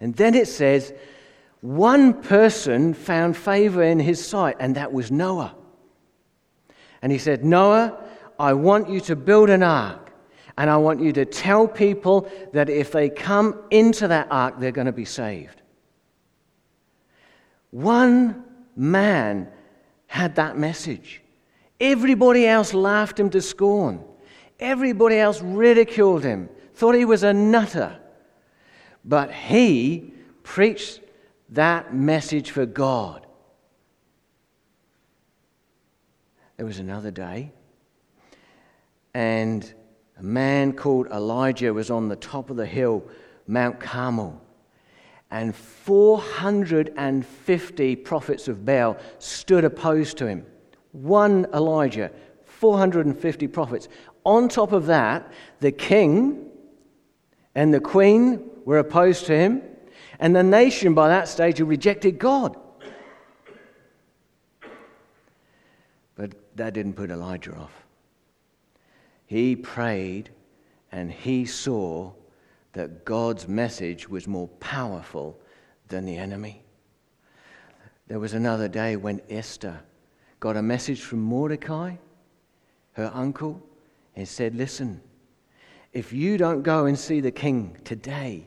And 0.00 0.16
then 0.16 0.34
it 0.34 0.48
says, 0.48 0.92
one 1.60 2.20
person 2.20 2.92
found 2.94 3.36
favor 3.36 3.84
in 3.84 4.00
his 4.00 4.24
sight, 4.24 4.56
and 4.58 4.74
that 4.74 4.92
was 4.92 5.12
Noah. 5.12 5.54
And 7.00 7.12
he 7.12 7.18
said, 7.18 7.44
Noah, 7.44 7.96
I 8.40 8.52
want 8.54 8.88
you 8.88 9.00
to 9.02 9.14
build 9.14 9.50
an 9.50 9.62
ark 9.62 10.07
and 10.58 10.68
I 10.68 10.76
want 10.76 11.00
you 11.00 11.12
to 11.12 11.24
tell 11.24 11.68
people 11.68 12.28
that 12.52 12.68
if 12.68 12.90
they 12.90 13.08
come 13.08 13.62
into 13.70 14.08
that 14.08 14.26
ark, 14.28 14.56
they're 14.58 14.72
going 14.72 14.88
to 14.88 14.92
be 14.92 15.04
saved. 15.04 15.62
One 17.70 18.42
man 18.74 19.52
had 20.08 20.34
that 20.34 20.58
message. 20.58 21.22
Everybody 21.78 22.44
else 22.44 22.74
laughed 22.74 23.20
him 23.20 23.30
to 23.30 23.40
scorn. 23.40 24.02
Everybody 24.58 25.16
else 25.18 25.40
ridiculed 25.40 26.24
him, 26.24 26.48
thought 26.74 26.96
he 26.96 27.04
was 27.04 27.22
a 27.22 27.32
nutter. 27.32 27.96
But 29.04 29.32
he 29.32 30.12
preached 30.42 31.00
that 31.50 31.94
message 31.94 32.50
for 32.50 32.66
God. 32.66 33.28
There 36.56 36.66
was 36.66 36.80
another 36.80 37.12
day, 37.12 37.52
and 39.14 39.72
a 40.18 40.22
man 40.22 40.72
called 40.72 41.06
Elijah 41.08 41.72
was 41.72 41.90
on 41.90 42.08
the 42.08 42.16
top 42.16 42.50
of 42.50 42.56
the 42.56 42.66
hill, 42.66 43.04
Mount 43.46 43.78
Carmel. 43.78 44.42
And 45.30 45.54
450 45.54 47.96
prophets 47.96 48.48
of 48.48 48.64
Baal 48.64 48.96
stood 49.18 49.64
opposed 49.64 50.16
to 50.18 50.26
him. 50.26 50.46
One 50.92 51.46
Elijah, 51.54 52.10
450 52.44 53.46
prophets. 53.48 53.88
On 54.24 54.48
top 54.48 54.72
of 54.72 54.86
that, 54.86 55.30
the 55.60 55.70
king 55.70 56.46
and 57.54 57.72
the 57.72 57.80
queen 57.80 58.50
were 58.64 58.78
opposed 58.78 59.26
to 59.26 59.36
him. 59.36 59.62
And 60.18 60.34
the 60.34 60.42
nation 60.42 60.94
by 60.94 61.08
that 61.08 61.28
stage 61.28 61.58
had 61.58 61.68
rejected 61.68 62.18
God. 62.18 62.56
But 66.16 66.32
that 66.56 66.74
didn't 66.74 66.94
put 66.94 67.10
Elijah 67.10 67.54
off. 67.54 67.87
He 69.28 69.54
prayed 69.56 70.30
and 70.90 71.12
he 71.12 71.44
saw 71.44 72.12
that 72.72 73.04
God's 73.04 73.46
message 73.46 74.08
was 74.08 74.26
more 74.26 74.48
powerful 74.48 75.38
than 75.88 76.06
the 76.06 76.16
enemy. 76.16 76.62
There 78.06 78.18
was 78.18 78.32
another 78.32 78.68
day 78.68 78.96
when 78.96 79.20
Esther 79.28 79.80
got 80.40 80.56
a 80.56 80.62
message 80.62 81.02
from 81.02 81.20
Mordecai, 81.20 81.96
her 82.92 83.10
uncle, 83.12 83.62
and 84.16 84.26
said, 84.26 84.54
Listen, 84.54 85.02
if 85.92 86.10
you 86.10 86.38
don't 86.38 86.62
go 86.62 86.86
and 86.86 86.98
see 86.98 87.20
the 87.20 87.30
king 87.30 87.76
today 87.84 88.44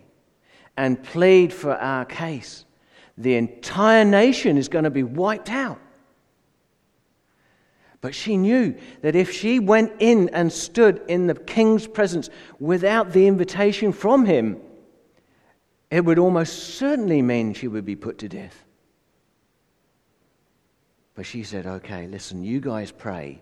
and 0.78 1.04
plead 1.04 1.54
for 1.54 1.76
our 1.76 2.06
case, 2.06 2.66
the 3.20 3.36
entire 3.36 4.04
nation 4.04 4.58
is 4.58 4.68
going 4.68 4.86
to 4.86 4.90
be 4.90 5.04
wiped 5.04 5.52
out. 5.52 5.80
But 8.02 8.16
she 8.16 8.36
knew 8.36 8.76
that 9.02 9.16
if 9.16 9.32
she 9.32 9.60
went 9.60 9.94
in 10.00 10.30
and 10.30 10.52
stood 10.52 11.04
in 11.08 11.28
the 11.28 11.36
king's 11.36 11.86
presence 11.86 12.30
without 12.60 13.14
the 13.14 13.28
invitation 13.28 13.94
from 13.94 14.26
him, 14.26 14.60
it 15.92 16.04
would 16.04 16.18
almost 16.18 16.76
certainly 16.76 17.22
mean 17.22 17.54
she 17.54 17.68
would 17.68 17.86
be 17.86 17.96
put 17.96 18.18
to 18.20 18.30
death. 18.30 18.66
But 21.14 21.28
she 21.28 21.44
said, 21.44 21.68
Okay, 21.68 22.08
listen, 22.08 22.44
you 22.44 22.60
guys 22.60 22.92
pray, 22.92 23.42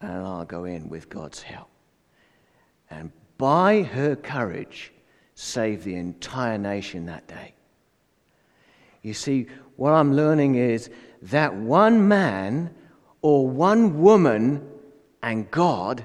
and 0.00 0.12
I'll 0.12 0.44
go 0.44 0.64
in 0.64 0.88
with 0.88 1.08
God's 1.08 1.42
help. 1.42 1.68
And 2.90 3.10
by 3.38 3.82
her 3.82 4.14
courage, 4.14 4.92
saved 5.34 5.84
the 5.84 5.94
entire 5.94 6.58
nation 6.58 7.06
that 7.06 7.26
day. 7.26 7.54
You 9.02 9.14
see, 9.14 9.46
what 9.76 9.92
I'm 9.92 10.14
learning 10.14 10.56
is 10.56 10.90
that 11.22 11.54
one 11.54 12.08
man 12.08 12.74
or 13.22 13.48
one 13.48 14.00
woman 14.00 14.68
and 15.22 15.50
God 15.50 16.04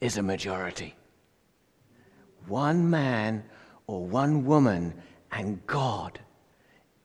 is 0.00 0.16
a 0.16 0.22
majority. 0.22 0.94
One 2.46 2.90
man 2.90 3.44
or 3.86 4.04
one 4.04 4.44
woman 4.44 4.94
and 5.32 5.64
God 5.66 6.18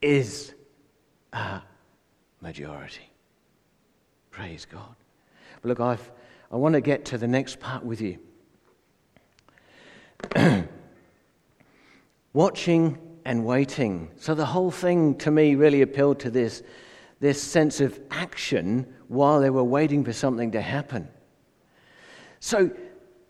is 0.02 0.54
a 1.34 1.62
majority. 2.42 3.10
Praise 4.32 4.66
God. 4.66 4.96
But 5.62 5.70
look, 5.70 5.80
I've, 5.80 6.12
I 6.52 6.56
want 6.58 6.74
to 6.74 6.82
get 6.82 7.06
to 7.06 7.18
the 7.18 7.28
next 7.28 7.60
part 7.60 7.84
with 7.84 8.02
you. 8.02 8.20
Watching 12.34 12.98
and 13.26 13.44
waiting. 13.44 14.10
So 14.18 14.36
the 14.36 14.46
whole 14.46 14.72
thing 14.72 15.16
to 15.18 15.32
me 15.32 15.56
really 15.56 15.82
appealed 15.82 16.20
to 16.22 16.30
this, 16.30 16.62
this 17.20 17.42
sense 17.42 17.82
of 17.82 18.00
action 18.12 18.86
while 19.08 19.42
they 19.42 19.50
were 19.50 19.64
waiting 19.64 20.06
for 20.06 20.14
something 20.14 20.52
to 20.52 20.62
happen. 20.62 21.10
So 22.40 22.70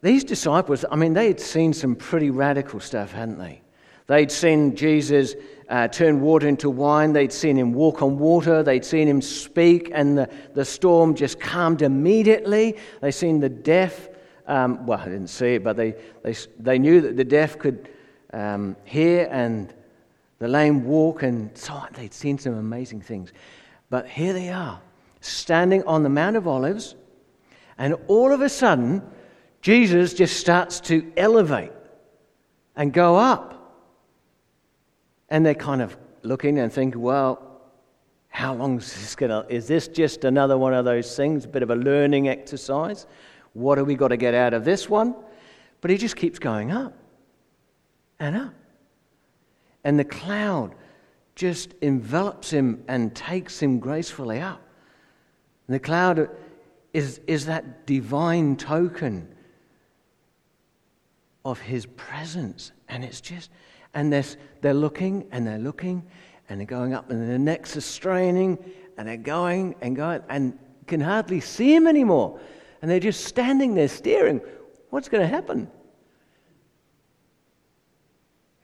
these 0.01 0.23
disciples, 0.23 0.83
I 0.91 0.97
mean, 0.97 1.13
they 1.13 1.27
had 1.27 1.39
seen 1.39 1.73
some 1.73 1.95
pretty 1.95 2.29
radical 2.29 2.79
stuff, 2.81 3.13
hadn't 3.13 3.39
they? 3.39 3.61
They'd 4.07 4.31
seen 4.31 4.75
Jesus 4.75 5.35
uh, 5.67 5.87
turn 5.87 6.21
water 6.21 6.47
into 6.47 6.69
wine. 6.69 7.13
They'd 7.13 7.33
seen 7.33 7.57
him 7.57 7.73
walk 7.73 8.03
on 8.03 8.19
water. 8.19 8.61
They'd 8.61 8.85
seen 8.85 9.07
him 9.07 9.21
speak, 9.21 9.89
and 9.93 10.17
the, 10.17 10.29
the 10.53 10.65
storm 10.65 11.15
just 11.15 11.39
calmed 11.39 11.81
immediately. 11.81 12.77
They'd 13.01 13.11
seen 13.11 13.39
the 13.39 13.49
deaf, 13.49 14.09
um, 14.45 14.85
well, 14.85 14.99
I 14.99 15.05
didn't 15.05 15.29
see 15.29 15.55
it, 15.55 15.63
but 15.63 15.75
they, 15.75 15.95
they, 16.21 16.35
they 16.59 16.77
knew 16.77 17.01
that 17.01 17.17
the 17.17 17.23
deaf 17.23 17.57
could 17.57 17.89
um, 18.31 18.75
hear 18.83 19.27
and 19.31 19.73
the 20.39 20.47
lame 20.47 20.85
walk 20.85 21.23
and 21.23 21.55
so 21.57 21.73
on. 21.73 21.89
They'd 21.93 22.13
seen 22.13 22.37
some 22.37 22.55
amazing 22.55 23.01
things. 23.01 23.31
But 23.89 24.07
here 24.07 24.33
they 24.33 24.49
are, 24.49 24.81
standing 25.21 25.83
on 25.83 26.03
the 26.03 26.09
Mount 26.09 26.35
of 26.35 26.47
Olives, 26.47 26.95
and 27.77 27.95
all 28.07 28.31
of 28.31 28.41
a 28.41 28.49
sudden, 28.49 29.01
Jesus 29.61 30.13
just 30.13 30.37
starts 30.37 30.79
to 30.81 31.11
elevate 31.17 31.71
and 32.75 32.93
go 32.93 33.15
up. 33.15 33.51
And 35.29 35.45
they're 35.45 35.55
kind 35.55 35.81
of 35.81 35.97
looking 36.23 36.59
and 36.59 36.71
thinking, 36.71 37.01
well, 37.01 37.61
how 38.29 38.53
long 38.53 38.77
is 38.77 38.93
this 38.93 39.15
going 39.15 39.29
to, 39.29 39.45
is 39.53 39.67
this 39.67 39.87
just 39.87 40.25
another 40.25 40.57
one 40.57 40.73
of 40.73 40.85
those 40.85 41.15
things, 41.15 41.45
a 41.45 41.47
bit 41.47 41.63
of 41.63 41.69
a 41.69 41.75
learning 41.75 42.27
exercise? 42.27 43.07
What 43.53 43.77
have 43.77 43.87
we 43.87 43.95
got 43.95 44.09
to 44.09 44.17
get 44.17 44.33
out 44.33 44.53
of 44.53 44.65
this 44.65 44.89
one? 44.89 45.15
But 45.81 45.91
he 45.91 45.97
just 45.97 46.15
keeps 46.15 46.39
going 46.39 46.71
up 46.71 46.93
and 48.19 48.35
up. 48.35 48.53
And 49.85 49.97
the 49.97 50.03
cloud 50.03 50.75
just 51.35 51.73
envelops 51.81 52.49
him 52.49 52.83
and 52.87 53.15
takes 53.15 53.61
him 53.61 53.79
gracefully 53.79 54.41
up. 54.41 54.61
And 55.67 55.75
the 55.75 55.79
cloud 55.79 56.29
is, 56.91 57.21
is 57.27 57.45
that 57.45 57.85
divine 57.85 58.57
token 58.57 59.27
of 61.45 61.59
his 61.59 61.85
presence. 61.85 62.71
And 62.89 63.03
it's 63.03 63.21
just, 63.21 63.51
and 63.93 64.11
they're, 64.11 64.25
they're 64.61 64.73
looking 64.73 65.27
and 65.31 65.45
they're 65.45 65.59
looking 65.59 66.03
and 66.49 66.59
they're 66.59 66.67
going 66.67 66.93
up, 66.93 67.09
and 67.09 67.27
their 67.27 67.39
necks 67.39 67.75
are 67.75 67.81
straining 67.81 68.57
and 68.97 69.07
they're 69.07 69.17
going 69.17 69.75
and 69.81 69.95
going 69.95 70.21
and 70.29 70.57
can 70.85 71.01
hardly 71.01 71.39
see 71.39 71.73
him 71.73 71.87
anymore. 71.87 72.39
And 72.81 72.89
they're 72.89 72.99
just 72.99 73.25
standing 73.25 73.73
there 73.73 73.87
staring. 73.87 74.41
What's 74.89 75.09
going 75.09 75.21
to 75.21 75.27
happen? 75.27 75.69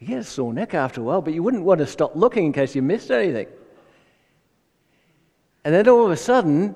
You 0.02 0.08
get 0.08 0.18
a 0.18 0.24
sore 0.24 0.52
neck 0.52 0.74
after 0.74 1.00
a 1.00 1.04
while, 1.04 1.22
but 1.22 1.36
you 1.36 1.44
wouldn't 1.44 1.64
want 1.64 1.78
to 1.78 1.86
stop 1.86 2.16
looking 2.16 2.48
in 2.48 2.54
case 2.54 2.76
you 2.76 2.82
missed 2.82 3.12
anything. 3.12 3.46
And 5.64 5.76
then 5.76 5.88
all 5.88 6.06
of 6.06 6.12
a 6.12 6.18
sudden, 6.18 6.76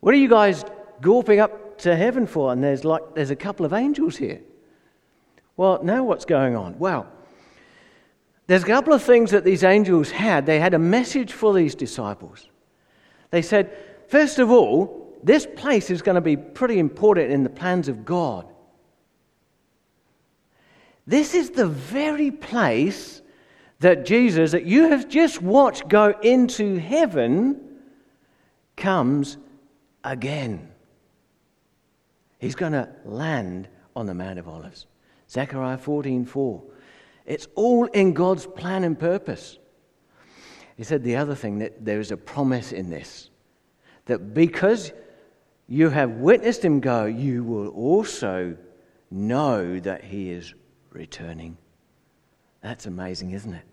what 0.00 0.12
are 0.12 0.18
you 0.18 0.28
guys 0.28 0.62
gulping 1.00 1.40
up 1.40 1.78
to 1.78 1.96
heaven 1.96 2.26
for? 2.26 2.52
And 2.52 2.62
there's 2.62 2.84
like 2.84 3.14
there's 3.14 3.30
a 3.30 3.36
couple 3.36 3.64
of 3.64 3.72
angels 3.72 4.18
here. 4.18 4.42
Well, 5.56 5.82
now 5.82 6.04
what's 6.04 6.26
going 6.26 6.56
on? 6.56 6.78
Well, 6.78 7.06
there's 8.48 8.64
a 8.64 8.66
couple 8.66 8.92
of 8.92 9.02
things 9.02 9.30
that 9.30 9.42
these 9.42 9.64
angels 9.64 10.10
had. 10.10 10.44
They 10.44 10.60
had 10.60 10.74
a 10.74 10.78
message 10.78 11.32
for 11.32 11.54
these 11.54 11.74
disciples. 11.74 12.48
They 13.30 13.40
said, 13.40 13.74
first 14.08 14.38
of 14.38 14.50
all, 14.50 15.16
this 15.22 15.46
place 15.56 15.88
is 15.88 16.02
going 16.02 16.16
to 16.16 16.20
be 16.20 16.36
pretty 16.36 16.78
important 16.78 17.32
in 17.32 17.44
the 17.44 17.50
plans 17.50 17.88
of 17.88 18.04
God. 18.04 18.46
This 21.06 21.34
is 21.34 21.50
the 21.50 21.66
very 21.66 22.30
place 22.30 23.22
that 23.80 24.04
Jesus, 24.04 24.52
that 24.52 24.64
you 24.64 24.90
have 24.90 25.08
just 25.08 25.40
watched 25.40 25.88
go 25.88 26.14
into 26.22 26.78
heaven, 26.78 27.60
comes 28.76 29.38
again. 30.04 30.70
He's 32.38 32.54
going 32.54 32.72
to 32.72 32.88
land 33.04 33.68
on 33.96 34.06
the 34.06 34.14
Mount 34.14 34.38
of 34.38 34.48
Olives. 34.48 34.86
Zechariah 35.28 35.78
14:4. 35.78 36.26
4. 36.26 36.62
It's 37.26 37.46
all 37.54 37.86
in 37.86 38.12
God's 38.12 38.46
plan 38.46 38.82
and 38.84 38.98
purpose. 38.98 39.58
He 40.76 40.84
said 40.84 41.04
the 41.04 41.16
other 41.16 41.34
thing 41.34 41.58
that 41.58 41.84
there 41.84 42.00
is 42.00 42.10
a 42.10 42.16
promise 42.16 42.72
in 42.72 42.90
this 42.90 43.30
that 44.06 44.34
because 44.34 44.92
you 45.68 45.90
have 45.90 46.10
witnessed 46.12 46.64
him 46.64 46.80
go, 46.80 47.04
you 47.04 47.44
will 47.44 47.68
also 47.68 48.56
know 49.10 49.78
that 49.78 50.02
he 50.02 50.30
is 50.30 50.54
returning. 50.92 51.56
That's 52.62 52.86
amazing, 52.86 53.32
isn't 53.32 53.54
it? 53.54 53.64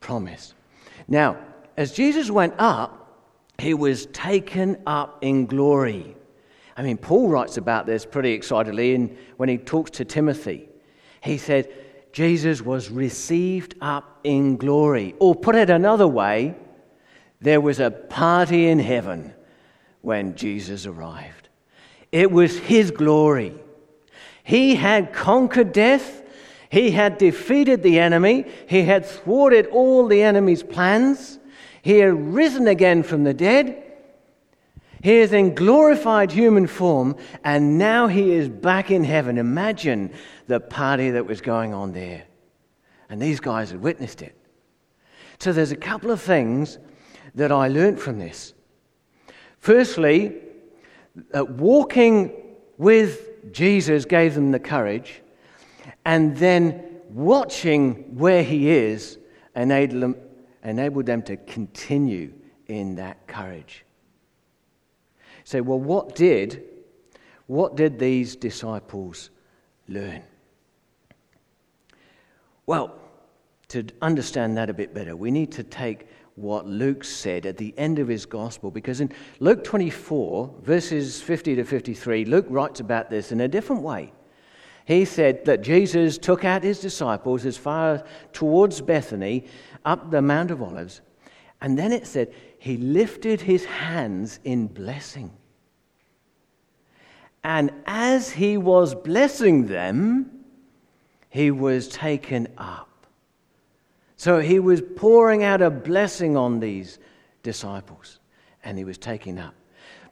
Promise. 0.00 0.54
Now, 1.06 1.36
as 1.76 1.92
Jesus 1.92 2.30
went 2.30 2.54
up, 2.58 3.26
he 3.58 3.74
was 3.74 4.06
taken 4.06 4.80
up 4.86 5.18
in 5.22 5.46
glory. 5.46 6.16
I 6.76 6.82
mean, 6.82 6.96
Paul 6.96 7.28
writes 7.28 7.56
about 7.56 7.86
this 7.86 8.06
pretty 8.06 8.32
excitedly 8.32 8.94
in, 8.94 9.16
when 9.36 9.48
he 9.48 9.58
talks 9.58 9.90
to 9.92 10.04
Timothy. 10.04 10.68
He 11.20 11.38
said, 11.38 11.68
Jesus 12.12 12.62
was 12.62 12.90
received 12.90 13.74
up 13.80 14.20
in 14.24 14.56
glory. 14.56 15.14
Or 15.18 15.34
put 15.34 15.56
it 15.56 15.70
another 15.70 16.06
way, 16.06 16.54
there 17.40 17.60
was 17.60 17.80
a 17.80 17.90
party 17.90 18.68
in 18.68 18.78
heaven 18.78 19.34
when 20.02 20.36
Jesus 20.36 20.86
arrived. 20.86 21.48
It 22.12 22.30
was 22.30 22.58
his 22.58 22.90
glory. 22.90 23.54
He 24.48 24.76
had 24.76 25.12
conquered 25.12 25.72
death. 25.72 26.22
He 26.70 26.92
had 26.92 27.18
defeated 27.18 27.82
the 27.82 27.98
enemy. 27.98 28.46
He 28.66 28.84
had 28.84 29.04
thwarted 29.04 29.66
all 29.66 30.06
the 30.06 30.22
enemy's 30.22 30.62
plans. 30.62 31.38
He 31.82 31.98
had 31.98 32.14
risen 32.34 32.66
again 32.66 33.02
from 33.02 33.24
the 33.24 33.34
dead. 33.34 33.82
He 35.02 35.16
is 35.16 35.34
in 35.34 35.54
glorified 35.54 36.32
human 36.32 36.66
form, 36.66 37.16
and 37.44 37.76
now 37.76 38.06
he 38.06 38.30
is 38.30 38.48
back 38.48 38.90
in 38.90 39.04
heaven. 39.04 39.36
Imagine 39.36 40.14
the 40.46 40.60
party 40.60 41.10
that 41.10 41.26
was 41.26 41.42
going 41.42 41.74
on 41.74 41.92
there. 41.92 42.24
And 43.10 43.20
these 43.20 43.40
guys 43.40 43.70
had 43.70 43.82
witnessed 43.82 44.22
it. 44.22 44.34
So 45.40 45.52
there's 45.52 45.72
a 45.72 45.76
couple 45.76 46.10
of 46.10 46.22
things 46.22 46.78
that 47.34 47.52
I 47.52 47.68
learned 47.68 48.00
from 48.00 48.18
this. 48.18 48.54
Firstly, 49.58 50.36
uh, 51.34 51.44
walking 51.44 52.47
with 52.78 53.52
Jesus 53.52 54.06
gave 54.06 54.34
them 54.34 54.50
the 54.52 54.58
courage, 54.58 55.20
and 56.04 56.36
then 56.36 57.00
watching 57.10 58.16
where 58.16 58.42
he 58.42 58.70
is 58.70 59.18
enabled 59.54 60.02
them, 60.02 60.16
enabled 60.64 61.06
them 61.06 61.22
to 61.22 61.36
continue 61.36 62.32
in 62.66 62.96
that 62.96 63.26
courage 63.26 63.84
say, 65.48 65.62
well, 65.62 65.80
what 65.80 66.14
did, 66.14 66.62
what 67.46 67.74
did 67.74 67.98
these 67.98 68.36
disciples 68.36 69.30
learn? 69.88 70.22
Well, 72.66 72.94
to 73.68 73.86
understand 74.02 74.58
that 74.58 74.68
a 74.68 74.74
bit 74.74 74.92
better, 74.92 75.16
we 75.16 75.30
need 75.30 75.50
to 75.52 75.62
take 75.62 76.06
what 76.38 76.66
Luke 76.66 77.04
said 77.04 77.46
at 77.46 77.56
the 77.56 77.74
end 77.76 77.98
of 77.98 78.08
his 78.08 78.26
gospel, 78.26 78.70
because 78.70 79.00
in 79.00 79.12
Luke 79.40 79.64
24, 79.64 80.54
verses 80.62 81.20
50 81.20 81.56
to 81.56 81.64
53, 81.64 82.24
Luke 82.24 82.46
writes 82.48 82.80
about 82.80 83.10
this 83.10 83.32
in 83.32 83.40
a 83.40 83.48
different 83.48 83.82
way. 83.82 84.12
He 84.84 85.04
said 85.04 85.44
that 85.44 85.60
Jesus 85.60 86.16
took 86.16 86.44
out 86.44 86.62
his 86.62 86.80
disciples 86.80 87.44
as 87.44 87.56
far 87.56 88.04
towards 88.32 88.80
Bethany, 88.80 89.44
up 89.84 90.10
the 90.10 90.22
Mount 90.22 90.50
of 90.50 90.62
Olives, 90.62 91.02
and 91.60 91.78
then 91.78 91.92
it 91.92 92.06
said 92.06 92.32
he 92.58 92.76
lifted 92.76 93.40
his 93.40 93.64
hands 93.64 94.40
in 94.44 94.66
blessing. 94.66 95.30
And 97.44 97.72
as 97.86 98.30
he 98.30 98.56
was 98.56 98.94
blessing 98.94 99.66
them, 99.66 100.44
he 101.28 101.50
was 101.50 101.88
taken 101.88 102.48
up. 102.56 102.87
So 104.18 104.40
he 104.40 104.58
was 104.58 104.82
pouring 104.96 105.42
out 105.42 105.62
a 105.62 105.70
blessing 105.70 106.36
on 106.36 106.60
these 106.60 106.98
disciples, 107.42 108.18
and 108.62 108.76
he 108.76 108.84
was 108.84 108.98
taking 108.98 109.38
up. 109.38 109.54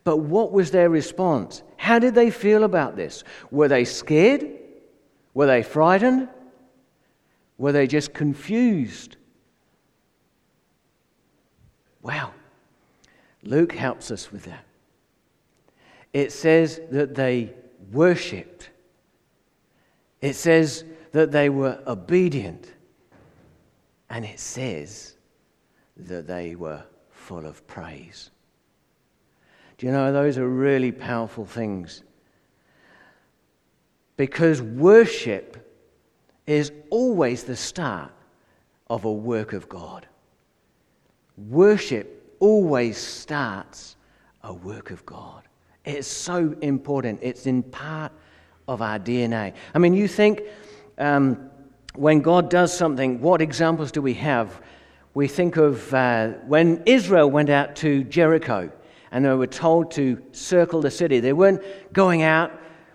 But 0.03 0.19
what 0.19 0.53
was 0.53 0.71
their 0.71 0.89
response? 0.89 1.63
How 1.77 1.99
did 1.99 2.15
they 2.15 2.31
feel 2.31 2.65
about 2.65 2.97
this? 2.97 3.23
Were 3.51 3.69
they 3.69 3.85
scared? 3.85 4.49
Were 5.35 5.47
they 5.47 5.63
frightened? 5.63 6.31
Were 7.59 7.73
they 7.73 7.87
just 7.87 8.15
confused? 8.15 9.19
Wow. 12.01 12.33
Luke 13.43 13.73
helps 13.73 14.11
us 14.11 14.33
with 14.33 14.45
that 14.45 14.65
it 16.17 16.33
says 16.33 16.81
that 16.91 17.15
they 17.15 17.53
worshipped. 17.93 18.71
It 20.23 20.33
says 20.33 20.83
that 21.13 21.31
they 21.31 21.51
were 21.51 21.79
obedient. 21.87 22.73
And 24.11 24.25
it 24.25 24.39
says 24.39 25.17
that 25.97 26.27
they 26.27 26.55
were 26.55 26.83
full 27.11 27.47
of 27.47 27.67
praise. 27.67 28.31
Do 29.79 29.87
you 29.87 29.93
know, 29.93 30.13
those 30.13 30.39
are 30.39 30.49
really 30.49 30.93
powerful 30.93 31.45
things. 31.45 32.03
Because 34.17 34.63
worship 34.63 35.63
is 36.47 36.73
always 36.91 37.45
the 37.45 37.57
start 37.57 38.13
of 38.89 39.05
a 39.05 39.13
work 39.13 39.53
of 39.53 39.69
God. 39.69 40.07
Worship 41.37 42.35
always 42.41 42.97
starts 42.97 43.97
a 44.43 44.55
work 44.55 44.91
of 44.91 45.05
God. 45.05 45.43
It's 45.85 46.09
so 46.09 46.57
important. 46.63 47.19
It's 47.23 47.47
in 47.47 47.63
part 47.63 48.13
of 48.69 48.81
our 48.81 48.99
DNA. 48.99 49.53
I 49.75 49.79
mean, 49.79 49.95
you 49.95 50.09
think 50.09 50.43
um, 50.99 51.51
when 51.99 52.21
God 52.21 52.51
does 52.51 52.77
something, 52.77 53.21
what 53.21 53.41
examples 53.41 53.93
do 53.93 54.03
we 54.03 54.15
have? 54.15 54.61
We 55.15 55.29
think 55.29 55.57
of 55.57 55.93
uh, 55.95 56.29
when 56.47 56.83
Israel 56.87 57.31
went 57.31 57.51
out 57.51 57.77
to 57.77 58.05
Jericho 58.05 58.71
and 59.11 59.25
they 59.25 59.35
were 59.35 59.47
told 59.47 59.91
to 59.93 60.23
circle 60.33 60.81
the 60.81 60.91
city. 60.91 61.21
They 61.21 61.33
weren't 61.33 61.63
going 61.93 62.23
out 62.23 62.53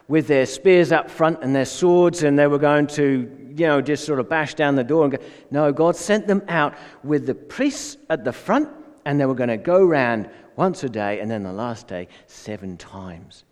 with 0.07 0.27
their 0.27 0.45
spears 0.45 0.91
up 0.91 1.09
front 1.09 1.39
and 1.41 1.55
their 1.55 1.65
swords 1.65 2.23
and 2.23 2.37
they 2.37 2.47
were 2.47 2.59
going 2.59 2.87
to, 2.87 3.53
you 3.55 3.67
know, 3.67 3.81
just 3.81 4.05
sort 4.05 4.19
of 4.19 4.29
bash 4.29 4.53
down 4.53 4.75
the 4.75 4.83
door 4.83 5.05
and 5.05 5.13
go. 5.13 5.19
No, 5.49 5.71
God 5.71 5.95
sent 5.95 6.27
them 6.27 6.43
out 6.47 6.75
with 7.03 7.25
the 7.25 7.35
priests 7.35 7.97
at 8.09 8.23
the 8.23 8.33
front 8.33 8.69
and 9.05 9.19
they 9.19 9.25
were 9.25 9.35
going 9.35 9.49
to 9.49 9.57
go 9.57 9.77
around 9.77 10.29
once 10.55 10.83
a 10.83 10.89
day, 10.89 11.19
and 11.19 11.31
then 11.31 11.43
the 11.43 11.53
last 11.53 11.87
day, 11.87 12.07
seven 12.27 12.77
times. 12.77 13.45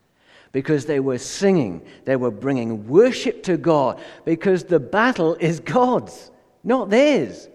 Because 0.52 0.86
they 0.86 1.00
were 1.00 1.18
singing, 1.18 1.86
they 2.06 2.16
were 2.16 2.32
bringing 2.32 2.88
worship 2.88 3.44
to 3.44 3.58
God, 3.58 4.02
because 4.26 4.64
the 4.64 4.80
battle 4.80 5.36
is 5.36 5.60
God's, 5.60 6.32
not 6.64 6.90
theirs. 6.90 7.48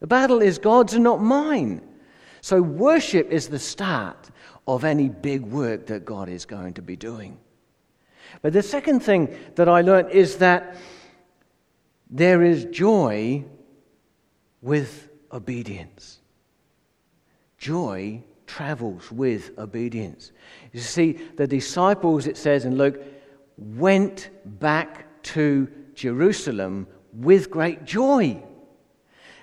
The 0.00 0.06
battle 0.06 0.42
is 0.42 0.58
God's 0.58 0.94
and 0.94 1.04
not 1.04 1.22
mine. 1.22 1.80
So, 2.40 2.62
worship 2.62 3.30
is 3.30 3.48
the 3.48 3.58
start 3.58 4.30
of 4.66 4.84
any 4.84 5.08
big 5.08 5.42
work 5.42 5.86
that 5.86 6.04
God 6.04 6.28
is 6.28 6.44
going 6.44 6.74
to 6.74 6.82
be 6.82 6.94
doing. 6.94 7.38
But 8.42 8.52
the 8.52 8.62
second 8.62 9.00
thing 9.00 9.36
that 9.56 9.68
I 9.68 9.80
learned 9.80 10.10
is 10.10 10.36
that 10.36 10.76
there 12.10 12.42
is 12.42 12.66
joy 12.66 13.44
with 14.62 15.10
obedience. 15.32 16.18
Joy 17.58 18.22
travels 18.48 19.12
with 19.12 19.56
obedience. 19.58 20.32
You 20.72 20.80
see, 20.80 21.12
the 21.36 21.46
disciples, 21.46 22.26
it 22.26 22.36
says 22.36 22.64
in 22.64 22.76
Luke, 22.76 23.00
went 23.56 24.30
back 24.58 25.22
to 25.22 25.68
Jerusalem 25.94 26.86
with 27.12 27.50
great 27.50 27.84
joy. 27.84 28.42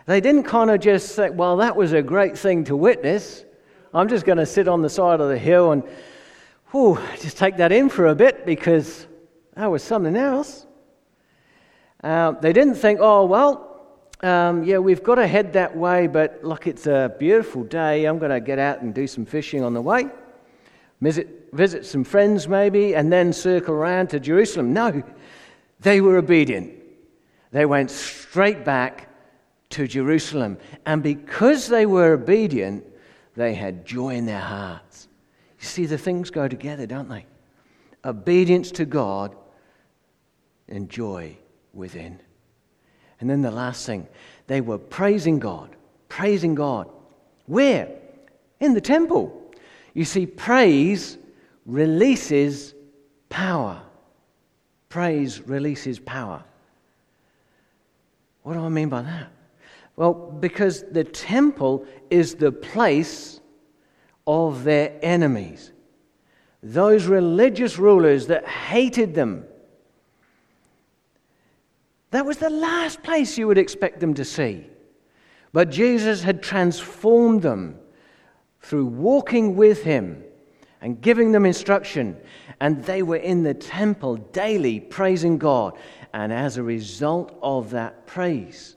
They 0.05 0.21
didn't 0.21 0.43
kind 0.43 0.69
of 0.69 0.79
just 0.81 1.15
say, 1.15 1.29
well, 1.29 1.57
that 1.57 1.75
was 1.75 1.93
a 1.93 2.01
great 2.01 2.37
thing 2.37 2.63
to 2.65 2.75
witness. 2.75 3.43
I'm 3.93 4.07
just 4.07 4.25
going 4.25 4.37
to 4.37 4.45
sit 4.45 4.67
on 4.67 4.81
the 4.81 4.89
side 4.89 5.21
of 5.21 5.29
the 5.29 5.37
hill 5.37 5.71
and 5.71 5.83
whew, 6.71 6.99
just 7.21 7.37
take 7.37 7.57
that 7.57 7.71
in 7.71 7.89
for 7.89 8.07
a 8.07 8.15
bit 8.15 8.45
because 8.45 9.07
that 9.55 9.67
was 9.67 9.83
something 9.83 10.15
else. 10.15 10.65
Uh, 12.03 12.31
they 12.31 12.53
didn't 12.53 12.75
think, 12.75 12.99
oh, 13.01 13.25
well, 13.25 13.74
um, 14.21 14.63
yeah, 14.63 14.77
we've 14.77 15.03
got 15.03 15.15
to 15.15 15.27
head 15.27 15.53
that 15.53 15.75
way, 15.75 16.07
but 16.07 16.39
look, 16.43 16.67
it's 16.67 16.87
a 16.87 17.13
beautiful 17.19 17.63
day. 17.63 18.05
I'm 18.05 18.17
going 18.17 18.31
to 18.31 18.39
get 18.39 18.59
out 18.59 18.81
and 18.81 18.93
do 18.93 19.07
some 19.07 19.25
fishing 19.25 19.63
on 19.63 19.73
the 19.73 19.81
way, 19.81 20.07
visit, 21.01 21.49
visit 21.51 21.85
some 21.85 22.03
friends 22.03 22.47
maybe, 22.47 22.95
and 22.95 23.11
then 23.11 23.33
circle 23.33 23.75
around 23.75 24.07
to 24.11 24.19
Jerusalem. 24.19 24.73
No, 24.73 25.03
they 25.81 26.01
were 26.01 26.17
obedient. 26.17 26.73
They 27.51 27.65
went 27.65 27.91
straight 27.91 28.65
back 28.65 29.09
to 29.71 29.87
Jerusalem. 29.87 30.57
And 30.85 31.03
because 31.03 31.67
they 31.67 31.85
were 31.85 32.13
obedient, 32.13 32.85
they 33.35 33.53
had 33.53 33.85
joy 33.85 34.15
in 34.15 34.25
their 34.25 34.39
hearts. 34.39 35.07
You 35.59 35.65
see, 35.65 35.85
the 35.85 35.97
things 35.97 36.29
go 36.29 36.47
together, 36.47 36.85
don't 36.85 37.09
they? 37.09 37.25
Obedience 38.03 38.71
to 38.71 38.85
God 38.85 39.35
and 40.67 40.89
joy 40.89 41.37
within. 41.73 42.19
And 43.19 43.29
then 43.29 43.41
the 43.41 43.51
last 43.51 43.85
thing, 43.85 44.07
they 44.47 44.61
were 44.61 44.77
praising 44.77 45.39
God, 45.39 45.75
praising 46.09 46.55
God. 46.55 46.89
Where? 47.45 47.89
In 48.59 48.73
the 48.73 48.81
temple. 48.81 49.41
You 49.93 50.05
see, 50.05 50.25
praise 50.25 51.17
releases 51.65 52.73
power. 53.29 53.81
Praise 54.89 55.41
releases 55.41 55.99
power. 55.99 56.43
What 58.43 58.53
do 58.53 58.59
I 58.59 58.69
mean 58.69 58.89
by 58.89 59.01
that? 59.01 59.31
Well, 59.95 60.13
because 60.13 60.83
the 60.83 61.03
temple 61.03 61.85
is 62.09 62.35
the 62.35 62.51
place 62.51 63.39
of 64.27 64.63
their 64.63 64.93
enemies. 65.01 65.71
Those 66.61 67.05
religious 67.05 67.77
rulers 67.77 68.27
that 68.27 68.47
hated 68.47 69.15
them 69.15 69.45
that 72.15 72.25
was 72.25 72.37
the 72.37 72.49
last 72.49 73.03
place 73.03 73.37
you 73.37 73.47
would 73.47 73.57
expect 73.57 73.99
them 73.99 74.13
to 74.13 74.25
see. 74.25 74.67
But 75.53 75.69
Jesus 75.69 76.21
had 76.23 76.43
transformed 76.43 77.41
them 77.41 77.79
through 78.59 78.87
walking 78.87 79.55
with 79.55 79.83
him 79.83 80.23
and 80.81 81.01
giving 81.01 81.31
them 81.31 81.45
instruction. 81.45 82.17
And 82.59 82.83
they 82.83 83.01
were 83.03 83.15
in 83.15 83.43
the 83.43 83.53
temple 83.53 84.17
daily 84.17 84.79
praising 84.79 85.37
God. 85.37 85.77
And 86.13 86.31
as 86.31 86.57
a 86.57 86.63
result 86.63 87.37
of 87.41 87.71
that 87.71 88.05
praise, 88.05 88.75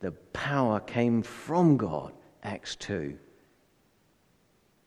the 0.00 0.12
power 0.32 0.80
came 0.80 1.22
from 1.22 1.76
God, 1.76 2.12
Acts 2.42 2.76
2, 2.76 3.18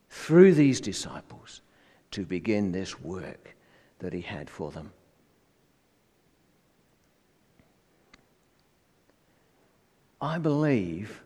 through 0.10 0.54
these 0.54 0.82
disciples 0.82 1.62
to 2.12 2.26
begin 2.26 2.72
this 2.72 3.00
work 3.00 3.56
that 4.00 4.14
he 4.14 4.22
had 4.22 4.50
for 4.50 4.72
them. 4.72 4.92
I 10.22 10.38
believe 10.38 11.24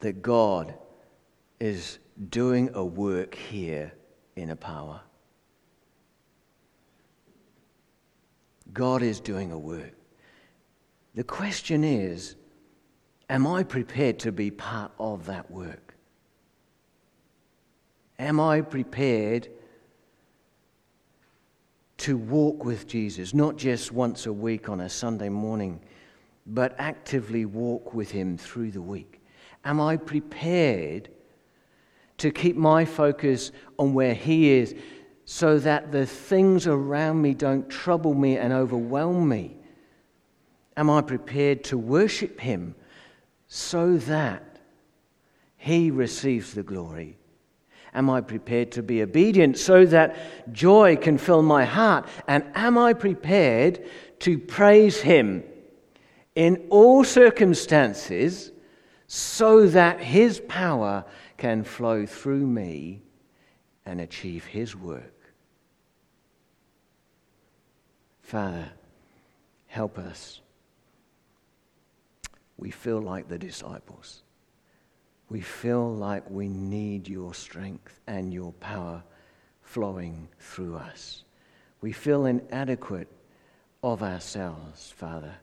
that 0.00 0.22
God 0.22 0.74
is 1.58 1.98
doing 2.28 2.70
a 2.74 2.84
work 2.84 3.34
here 3.34 3.92
in 4.36 4.50
a 4.50 4.56
power. 4.56 5.00
God 8.72 9.02
is 9.02 9.20
doing 9.20 9.52
a 9.52 9.58
work. 9.58 9.92
The 11.14 11.24
question 11.24 11.82
is 11.82 12.36
Am 13.28 13.46
I 13.46 13.64
prepared 13.64 14.20
to 14.20 14.32
be 14.32 14.50
part 14.50 14.92
of 15.00 15.26
that 15.26 15.50
work? 15.50 15.94
Am 18.18 18.38
I 18.38 18.60
prepared 18.60 19.48
to 21.98 22.16
walk 22.16 22.64
with 22.64 22.86
Jesus, 22.86 23.34
not 23.34 23.56
just 23.56 23.92
once 23.92 24.26
a 24.26 24.32
week 24.32 24.68
on 24.68 24.80
a 24.80 24.88
Sunday 24.88 25.28
morning? 25.28 25.80
But 26.46 26.74
actively 26.78 27.44
walk 27.44 27.92
with 27.92 28.10
Him 28.10 28.38
through 28.38 28.70
the 28.70 28.82
week? 28.82 29.20
Am 29.64 29.80
I 29.80 29.96
prepared 29.96 31.08
to 32.18 32.30
keep 32.30 32.56
my 32.56 32.84
focus 32.84 33.50
on 33.78 33.94
where 33.94 34.14
He 34.14 34.50
is 34.50 34.74
so 35.24 35.58
that 35.58 35.90
the 35.90 36.06
things 36.06 36.66
around 36.66 37.20
me 37.20 37.34
don't 37.34 37.68
trouble 37.68 38.14
me 38.14 38.36
and 38.36 38.52
overwhelm 38.52 39.28
me? 39.28 39.56
Am 40.76 40.88
I 40.88 41.02
prepared 41.02 41.64
to 41.64 41.78
worship 41.78 42.40
Him 42.40 42.74
so 43.48 43.96
that 43.96 44.60
He 45.56 45.90
receives 45.90 46.54
the 46.54 46.62
glory? 46.62 47.18
Am 47.92 48.10
I 48.10 48.20
prepared 48.20 48.72
to 48.72 48.82
be 48.82 49.02
obedient 49.02 49.58
so 49.58 49.86
that 49.86 50.52
joy 50.52 50.96
can 50.96 51.16
fill 51.16 51.42
my 51.42 51.64
heart? 51.64 52.06
And 52.28 52.44
am 52.54 52.76
I 52.76 52.92
prepared 52.92 53.84
to 54.20 54.38
praise 54.38 55.00
Him? 55.00 55.42
In 56.36 56.66
all 56.68 57.02
circumstances 57.02 58.52
so 59.08 59.66
that 59.66 59.98
His 60.00 60.38
power 60.40 61.04
can 61.38 61.64
flow 61.64 62.06
through 62.06 62.46
me 62.46 63.02
and 63.84 64.00
achieve 64.00 64.44
His 64.44 64.76
work. 64.76 65.32
Father, 68.20 68.70
help 69.66 69.98
us. 69.98 70.40
We 72.58 72.70
feel 72.70 73.00
like 73.00 73.28
the 73.28 73.38
disciples. 73.38 74.22
We 75.28 75.40
feel 75.40 75.94
like 75.94 76.28
we 76.30 76.48
need 76.48 77.08
your 77.08 77.34
strength 77.34 78.00
and 78.06 78.32
your 78.32 78.52
power 78.54 79.02
flowing 79.62 80.28
through 80.38 80.76
us. 80.76 81.24
We 81.80 81.92
feel 81.92 82.26
inadequate 82.26 83.08
of 83.82 84.02
ourselves, 84.02 84.92
Father. 84.96 85.34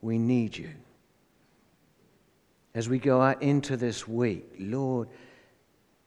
We 0.00 0.18
need 0.18 0.56
you. 0.56 0.70
As 2.74 2.88
we 2.88 2.98
go 2.98 3.20
out 3.20 3.42
into 3.42 3.76
this 3.76 4.06
week, 4.06 4.54
Lord, 4.58 5.08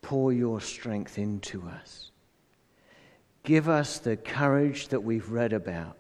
pour 0.02 0.32
your 0.32 0.62
strength 0.62 1.18
into 1.18 1.64
us. 1.68 2.12
Give 3.44 3.68
us 3.68 4.00
the 4.00 4.16
courage 4.16 4.88
that 4.90 5.04
we've 5.04 5.30
read 5.30 5.54
about 5.54 5.98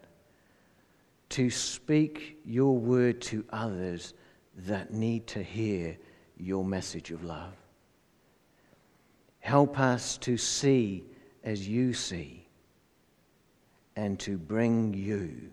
to 1.29 1.49
speak 1.49 2.39
your 2.45 2.77
word 2.77 3.19
to 3.19 3.43
others 3.49 4.13
that 4.55 4.93
need 4.93 5.25
to 5.27 5.41
hear 5.41 5.97
your 6.37 6.63
message 6.63 7.11
of 7.11 7.23
love. 7.23 7.53
Help 9.39 9.79
us 9.79 10.17
to 10.19 10.37
see 10.37 11.03
as 11.43 11.67
you 11.67 11.93
see 11.93 12.47
and 13.95 14.19
to 14.19 14.37
bring 14.37 14.93
you 14.93 15.51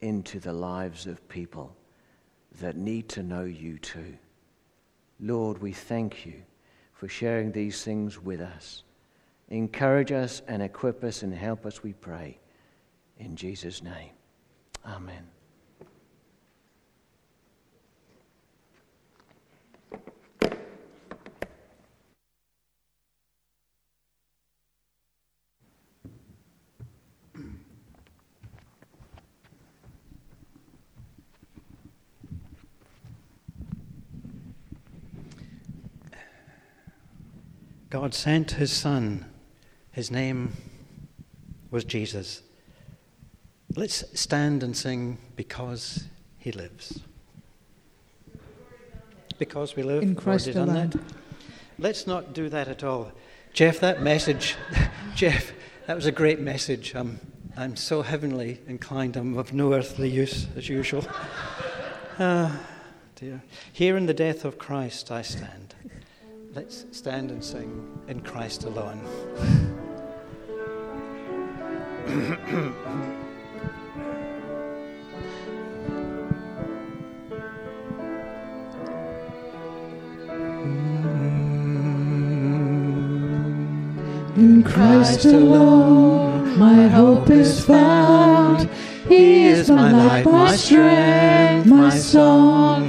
into 0.00 0.40
the 0.40 0.52
lives 0.52 1.06
of 1.06 1.28
people 1.28 1.76
that 2.60 2.76
need 2.76 3.08
to 3.10 3.22
know 3.22 3.44
you 3.44 3.78
too. 3.78 4.16
Lord, 5.20 5.58
we 5.58 5.72
thank 5.72 6.26
you 6.26 6.42
for 6.92 7.08
sharing 7.08 7.52
these 7.52 7.84
things 7.84 8.20
with 8.20 8.40
us. 8.40 8.82
Encourage 9.48 10.12
us 10.12 10.42
and 10.48 10.62
equip 10.62 11.04
us 11.04 11.22
and 11.22 11.32
help 11.32 11.66
us, 11.66 11.82
we 11.82 11.92
pray. 11.92 12.38
In 13.18 13.36
Jesus' 13.36 13.82
name, 13.82 14.10
amen. 14.84 15.35
God 37.98 38.12
sent 38.12 38.50
his 38.50 38.70
son. 38.70 39.24
His 39.90 40.10
name 40.10 40.52
was 41.70 41.82
Jesus. 41.82 42.42
Let's 43.74 44.04
stand 44.12 44.62
and 44.62 44.76
sing 44.76 45.16
because 45.34 46.04
he 46.36 46.52
lives. 46.52 47.00
Because 49.38 49.76
we 49.76 49.82
live. 49.82 50.02
In 50.02 50.14
Christ 50.14 50.46
already 50.48 50.58
done 50.58 50.76
alone. 50.76 50.90
that. 50.90 51.00
Let's 51.78 52.06
not 52.06 52.34
do 52.34 52.50
that 52.50 52.68
at 52.68 52.84
all. 52.84 53.12
Geoff, 53.54 53.80
that 53.80 54.02
message, 54.02 54.56
Geoff, 55.14 55.52
that 55.86 55.96
was 55.96 56.04
a 56.04 56.12
great 56.12 56.38
message. 56.38 56.94
I'm, 56.94 57.18
I'm 57.56 57.76
so 57.76 58.02
heavenly 58.02 58.60
inclined. 58.68 59.16
I'm 59.16 59.38
of 59.38 59.54
no 59.54 59.72
earthly 59.72 60.10
use, 60.10 60.48
as 60.54 60.68
usual. 60.68 61.02
Ah, 62.18 62.60
dear. 63.14 63.42
Here 63.74 63.94
in 63.94 64.06
the 64.06 64.14
death 64.14 64.46
of 64.46 64.56
Christ 64.56 65.10
I 65.10 65.20
stand. 65.20 65.74
Let's 66.56 66.86
stand 66.90 67.30
and 67.30 67.44
sing 67.44 67.86
in 68.08 68.20
Christ 68.20 68.64
alone. 68.64 68.98
In 84.36 84.62
Christ 84.64 85.26
alone, 85.26 86.58
my 86.58 86.88
hope 86.88 87.28
is 87.28 87.62
found. 87.62 88.70
He 89.06 89.44
is 89.44 89.70
my 89.70 89.92
light, 89.92 90.24
my 90.24 90.56
strength, 90.56 91.66
my 91.66 91.90
song. 91.90 92.88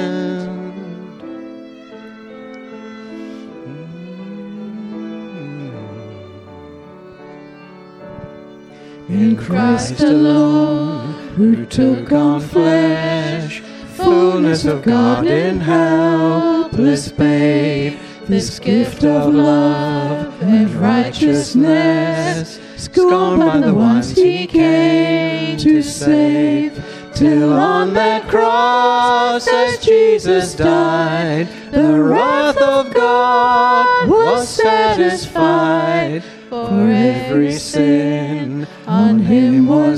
In 9.11 9.35
Christ 9.35 9.99
alone, 9.99 11.11
who 11.35 11.65
took 11.65 12.13
on 12.13 12.39
flesh, 12.39 13.59
fullness 13.59 14.63
of 14.63 14.83
God 14.83 15.27
in 15.27 15.59
helpless 15.59 17.11
babe, 17.11 17.99
this 18.27 18.57
gift 18.57 19.03
of 19.03 19.33
love 19.33 20.41
and 20.41 20.73
righteousness, 20.75 22.61
scorned 22.77 23.41
by 23.41 23.59
the 23.59 23.73
ones 23.73 24.15
he 24.15 24.47
came 24.47 25.57
to 25.57 25.81
save. 25.81 26.81
Till 27.13 27.51
on 27.51 27.93
that 27.93 28.29
cross, 28.29 29.45
as 29.45 29.83
Jesus 29.83 30.55
died, 30.55 31.49
the 31.73 32.01
wrath 32.01 32.55
of 32.55 32.93
God 32.93 34.07
was 34.09 34.47
satisfied. 34.47 36.23
For 36.49 36.89
every 36.89 37.53
sin 37.53 38.20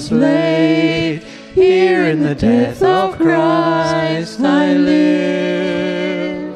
was 0.03 0.11
laid. 0.11 1.23
Here 1.53 2.05
in 2.05 2.23
the 2.23 2.35
death 2.35 2.81
of 2.81 3.15
Christ 3.15 4.39
I 4.41 4.73
live. 4.73 6.53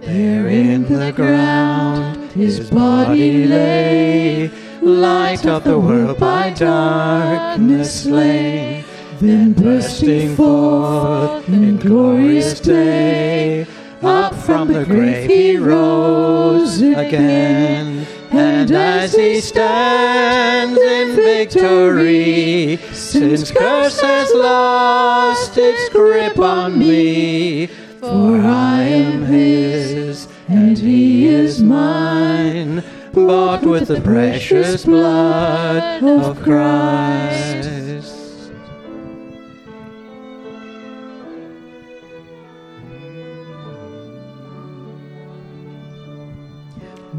There 0.00 0.48
in 0.48 0.84
the 0.84 1.12
ground 1.12 2.32
his 2.32 2.70
body 2.70 3.46
lay, 3.46 4.50
light 4.80 5.46
of 5.46 5.64
the 5.64 5.78
world 5.78 6.18
by 6.18 6.50
darkness 6.50 8.02
slain. 8.02 8.84
Then 9.20 9.54
bursting 9.54 10.36
forth 10.36 11.48
in 11.48 11.76
glorious 11.78 12.60
day, 12.60 13.66
up 14.02 14.34
from 14.34 14.68
the 14.68 14.84
grave 14.84 15.28
he 15.30 15.56
rose 15.56 16.80
again. 16.80 18.06
And 18.30 18.70
as 18.70 19.14
he 19.14 19.40
stands 19.40 20.78
in 20.78 21.16
victory, 21.16 22.78
since 22.92 23.50
curse 23.50 24.00
has 24.00 24.32
lost 24.34 25.56
its 25.56 25.88
grip 25.90 26.38
on 26.38 26.78
me. 26.78 27.68
For 28.00 28.40
I 28.40 28.82
am 28.82 29.24
his, 29.24 30.28
and 30.48 30.76
he 30.78 31.26
is 31.26 31.62
mine, 31.62 32.84
bought 33.12 33.62
with 33.62 33.88
the 33.88 34.00
precious 34.00 34.84
blood 34.84 36.04
of 36.04 36.42
Christ. 36.42 37.75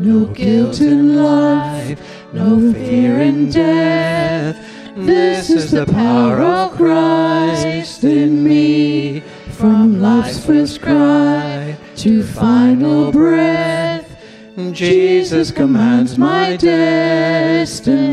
No 0.07 0.25
guilt 0.27 0.79
in 0.79 1.21
life, 1.21 1.99
no 2.31 2.71
fear 2.71 3.19
in 3.19 3.49
death. 3.49 4.55
This 4.95 5.49
is 5.49 5.71
the 5.71 5.85
power 5.85 6.39
of 6.39 6.77
Christ 6.77 8.05
in 8.05 8.41
me. 8.41 9.19
From 9.51 10.01
life's 10.01 10.39
first 10.45 10.81
cry 10.81 11.75
to 11.97 12.23
final 12.23 13.11
breath, 13.11 14.09
Jesus 14.71 15.51
commands 15.51 16.17
my 16.17 16.55
destiny. 16.55 18.07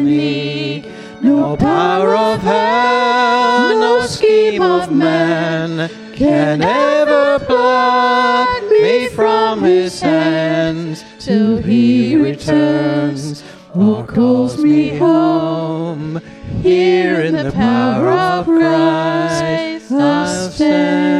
No 1.22 1.57
power 1.57 2.16
of 2.16 2.40
hell, 2.40 3.78
no 3.78 4.00
scheme 4.07 4.62
of 4.62 4.90
man 4.90 5.88
can 6.12 6.61
ever 6.61 7.38
pluck 7.38 8.64
me 8.83 9.07
from 9.11 9.62
his 9.62 10.00
hands 10.00 11.04
till 11.24 11.56
he 11.56 12.16
returns 12.16 13.42
or 13.74 14.06
calls 14.06 14.58
me 14.62 14.94
home. 14.98 16.20
Here 16.60 17.22
in 17.22 17.34
the 17.34 17.50
power 17.50 18.10
of 18.10 18.44
Christ 18.44 19.90
I'll 19.90 20.50
stand. 20.50 21.14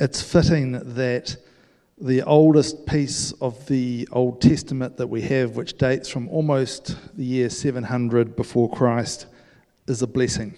it's 0.00 0.20
fitting 0.20 0.72
that 0.72 1.34
the 2.04 2.22
oldest 2.24 2.84
piece 2.84 3.32
of 3.40 3.66
the 3.66 4.06
Old 4.12 4.42
Testament 4.42 4.98
that 4.98 5.06
we 5.06 5.22
have, 5.22 5.56
which 5.56 5.78
dates 5.78 6.06
from 6.06 6.28
almost 6.28 6.98
the 7.16 7.24
year 7.24 7.48
700 7.48 8.36
before 8.36 8.70
Christ, 8.70 9.24
is 9.88 10.02
a 10.02 10.06
blessing. 10.06 10.54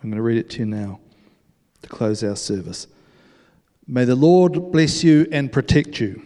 I'm 0.00 0.10
going 0.10 0.16
to 0.16 0.22
read 0.22 0.38
it 0.38 0.48
to 0.50 0.58
you 0.60 0.66
now 0.66 1.00
to 1.82 1.88
close 1.88 2.22
our 2.22 2.36
service. 2.36 2.86
May 3.88 4.04
the 4.04 4.14
Lord 4.14 4.70
bless 4.70 5.02
you 5.02 5.26
and 5.32 5.50
protect 5.50 5.98
you. 5.98 6.22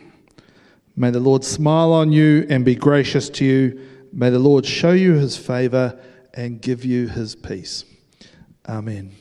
May 0.94 1.10
the 1.10 1.20
Lord 1.20 1.42
smile 1.42 1.94
on 1.94 2.12
you 2.12 2.46
and 2.50 2.66
be 2.66 2.74
gracious 2.74 3.30
to 3.30 3.46
you. 3.46 3.80
May 4.12 4.28
the 4.28 4.38
Lord 4.38 4.66
show 4.66 4.92
you 4.92 5.14
his 5.14 5.38
favor 5.38 5.98
and 6.34 6.60
give 6.60 6.84
you 6.84 7.08
his 7.08 7.34
peace. 7.34 7.86
Amen. 8.68 9.12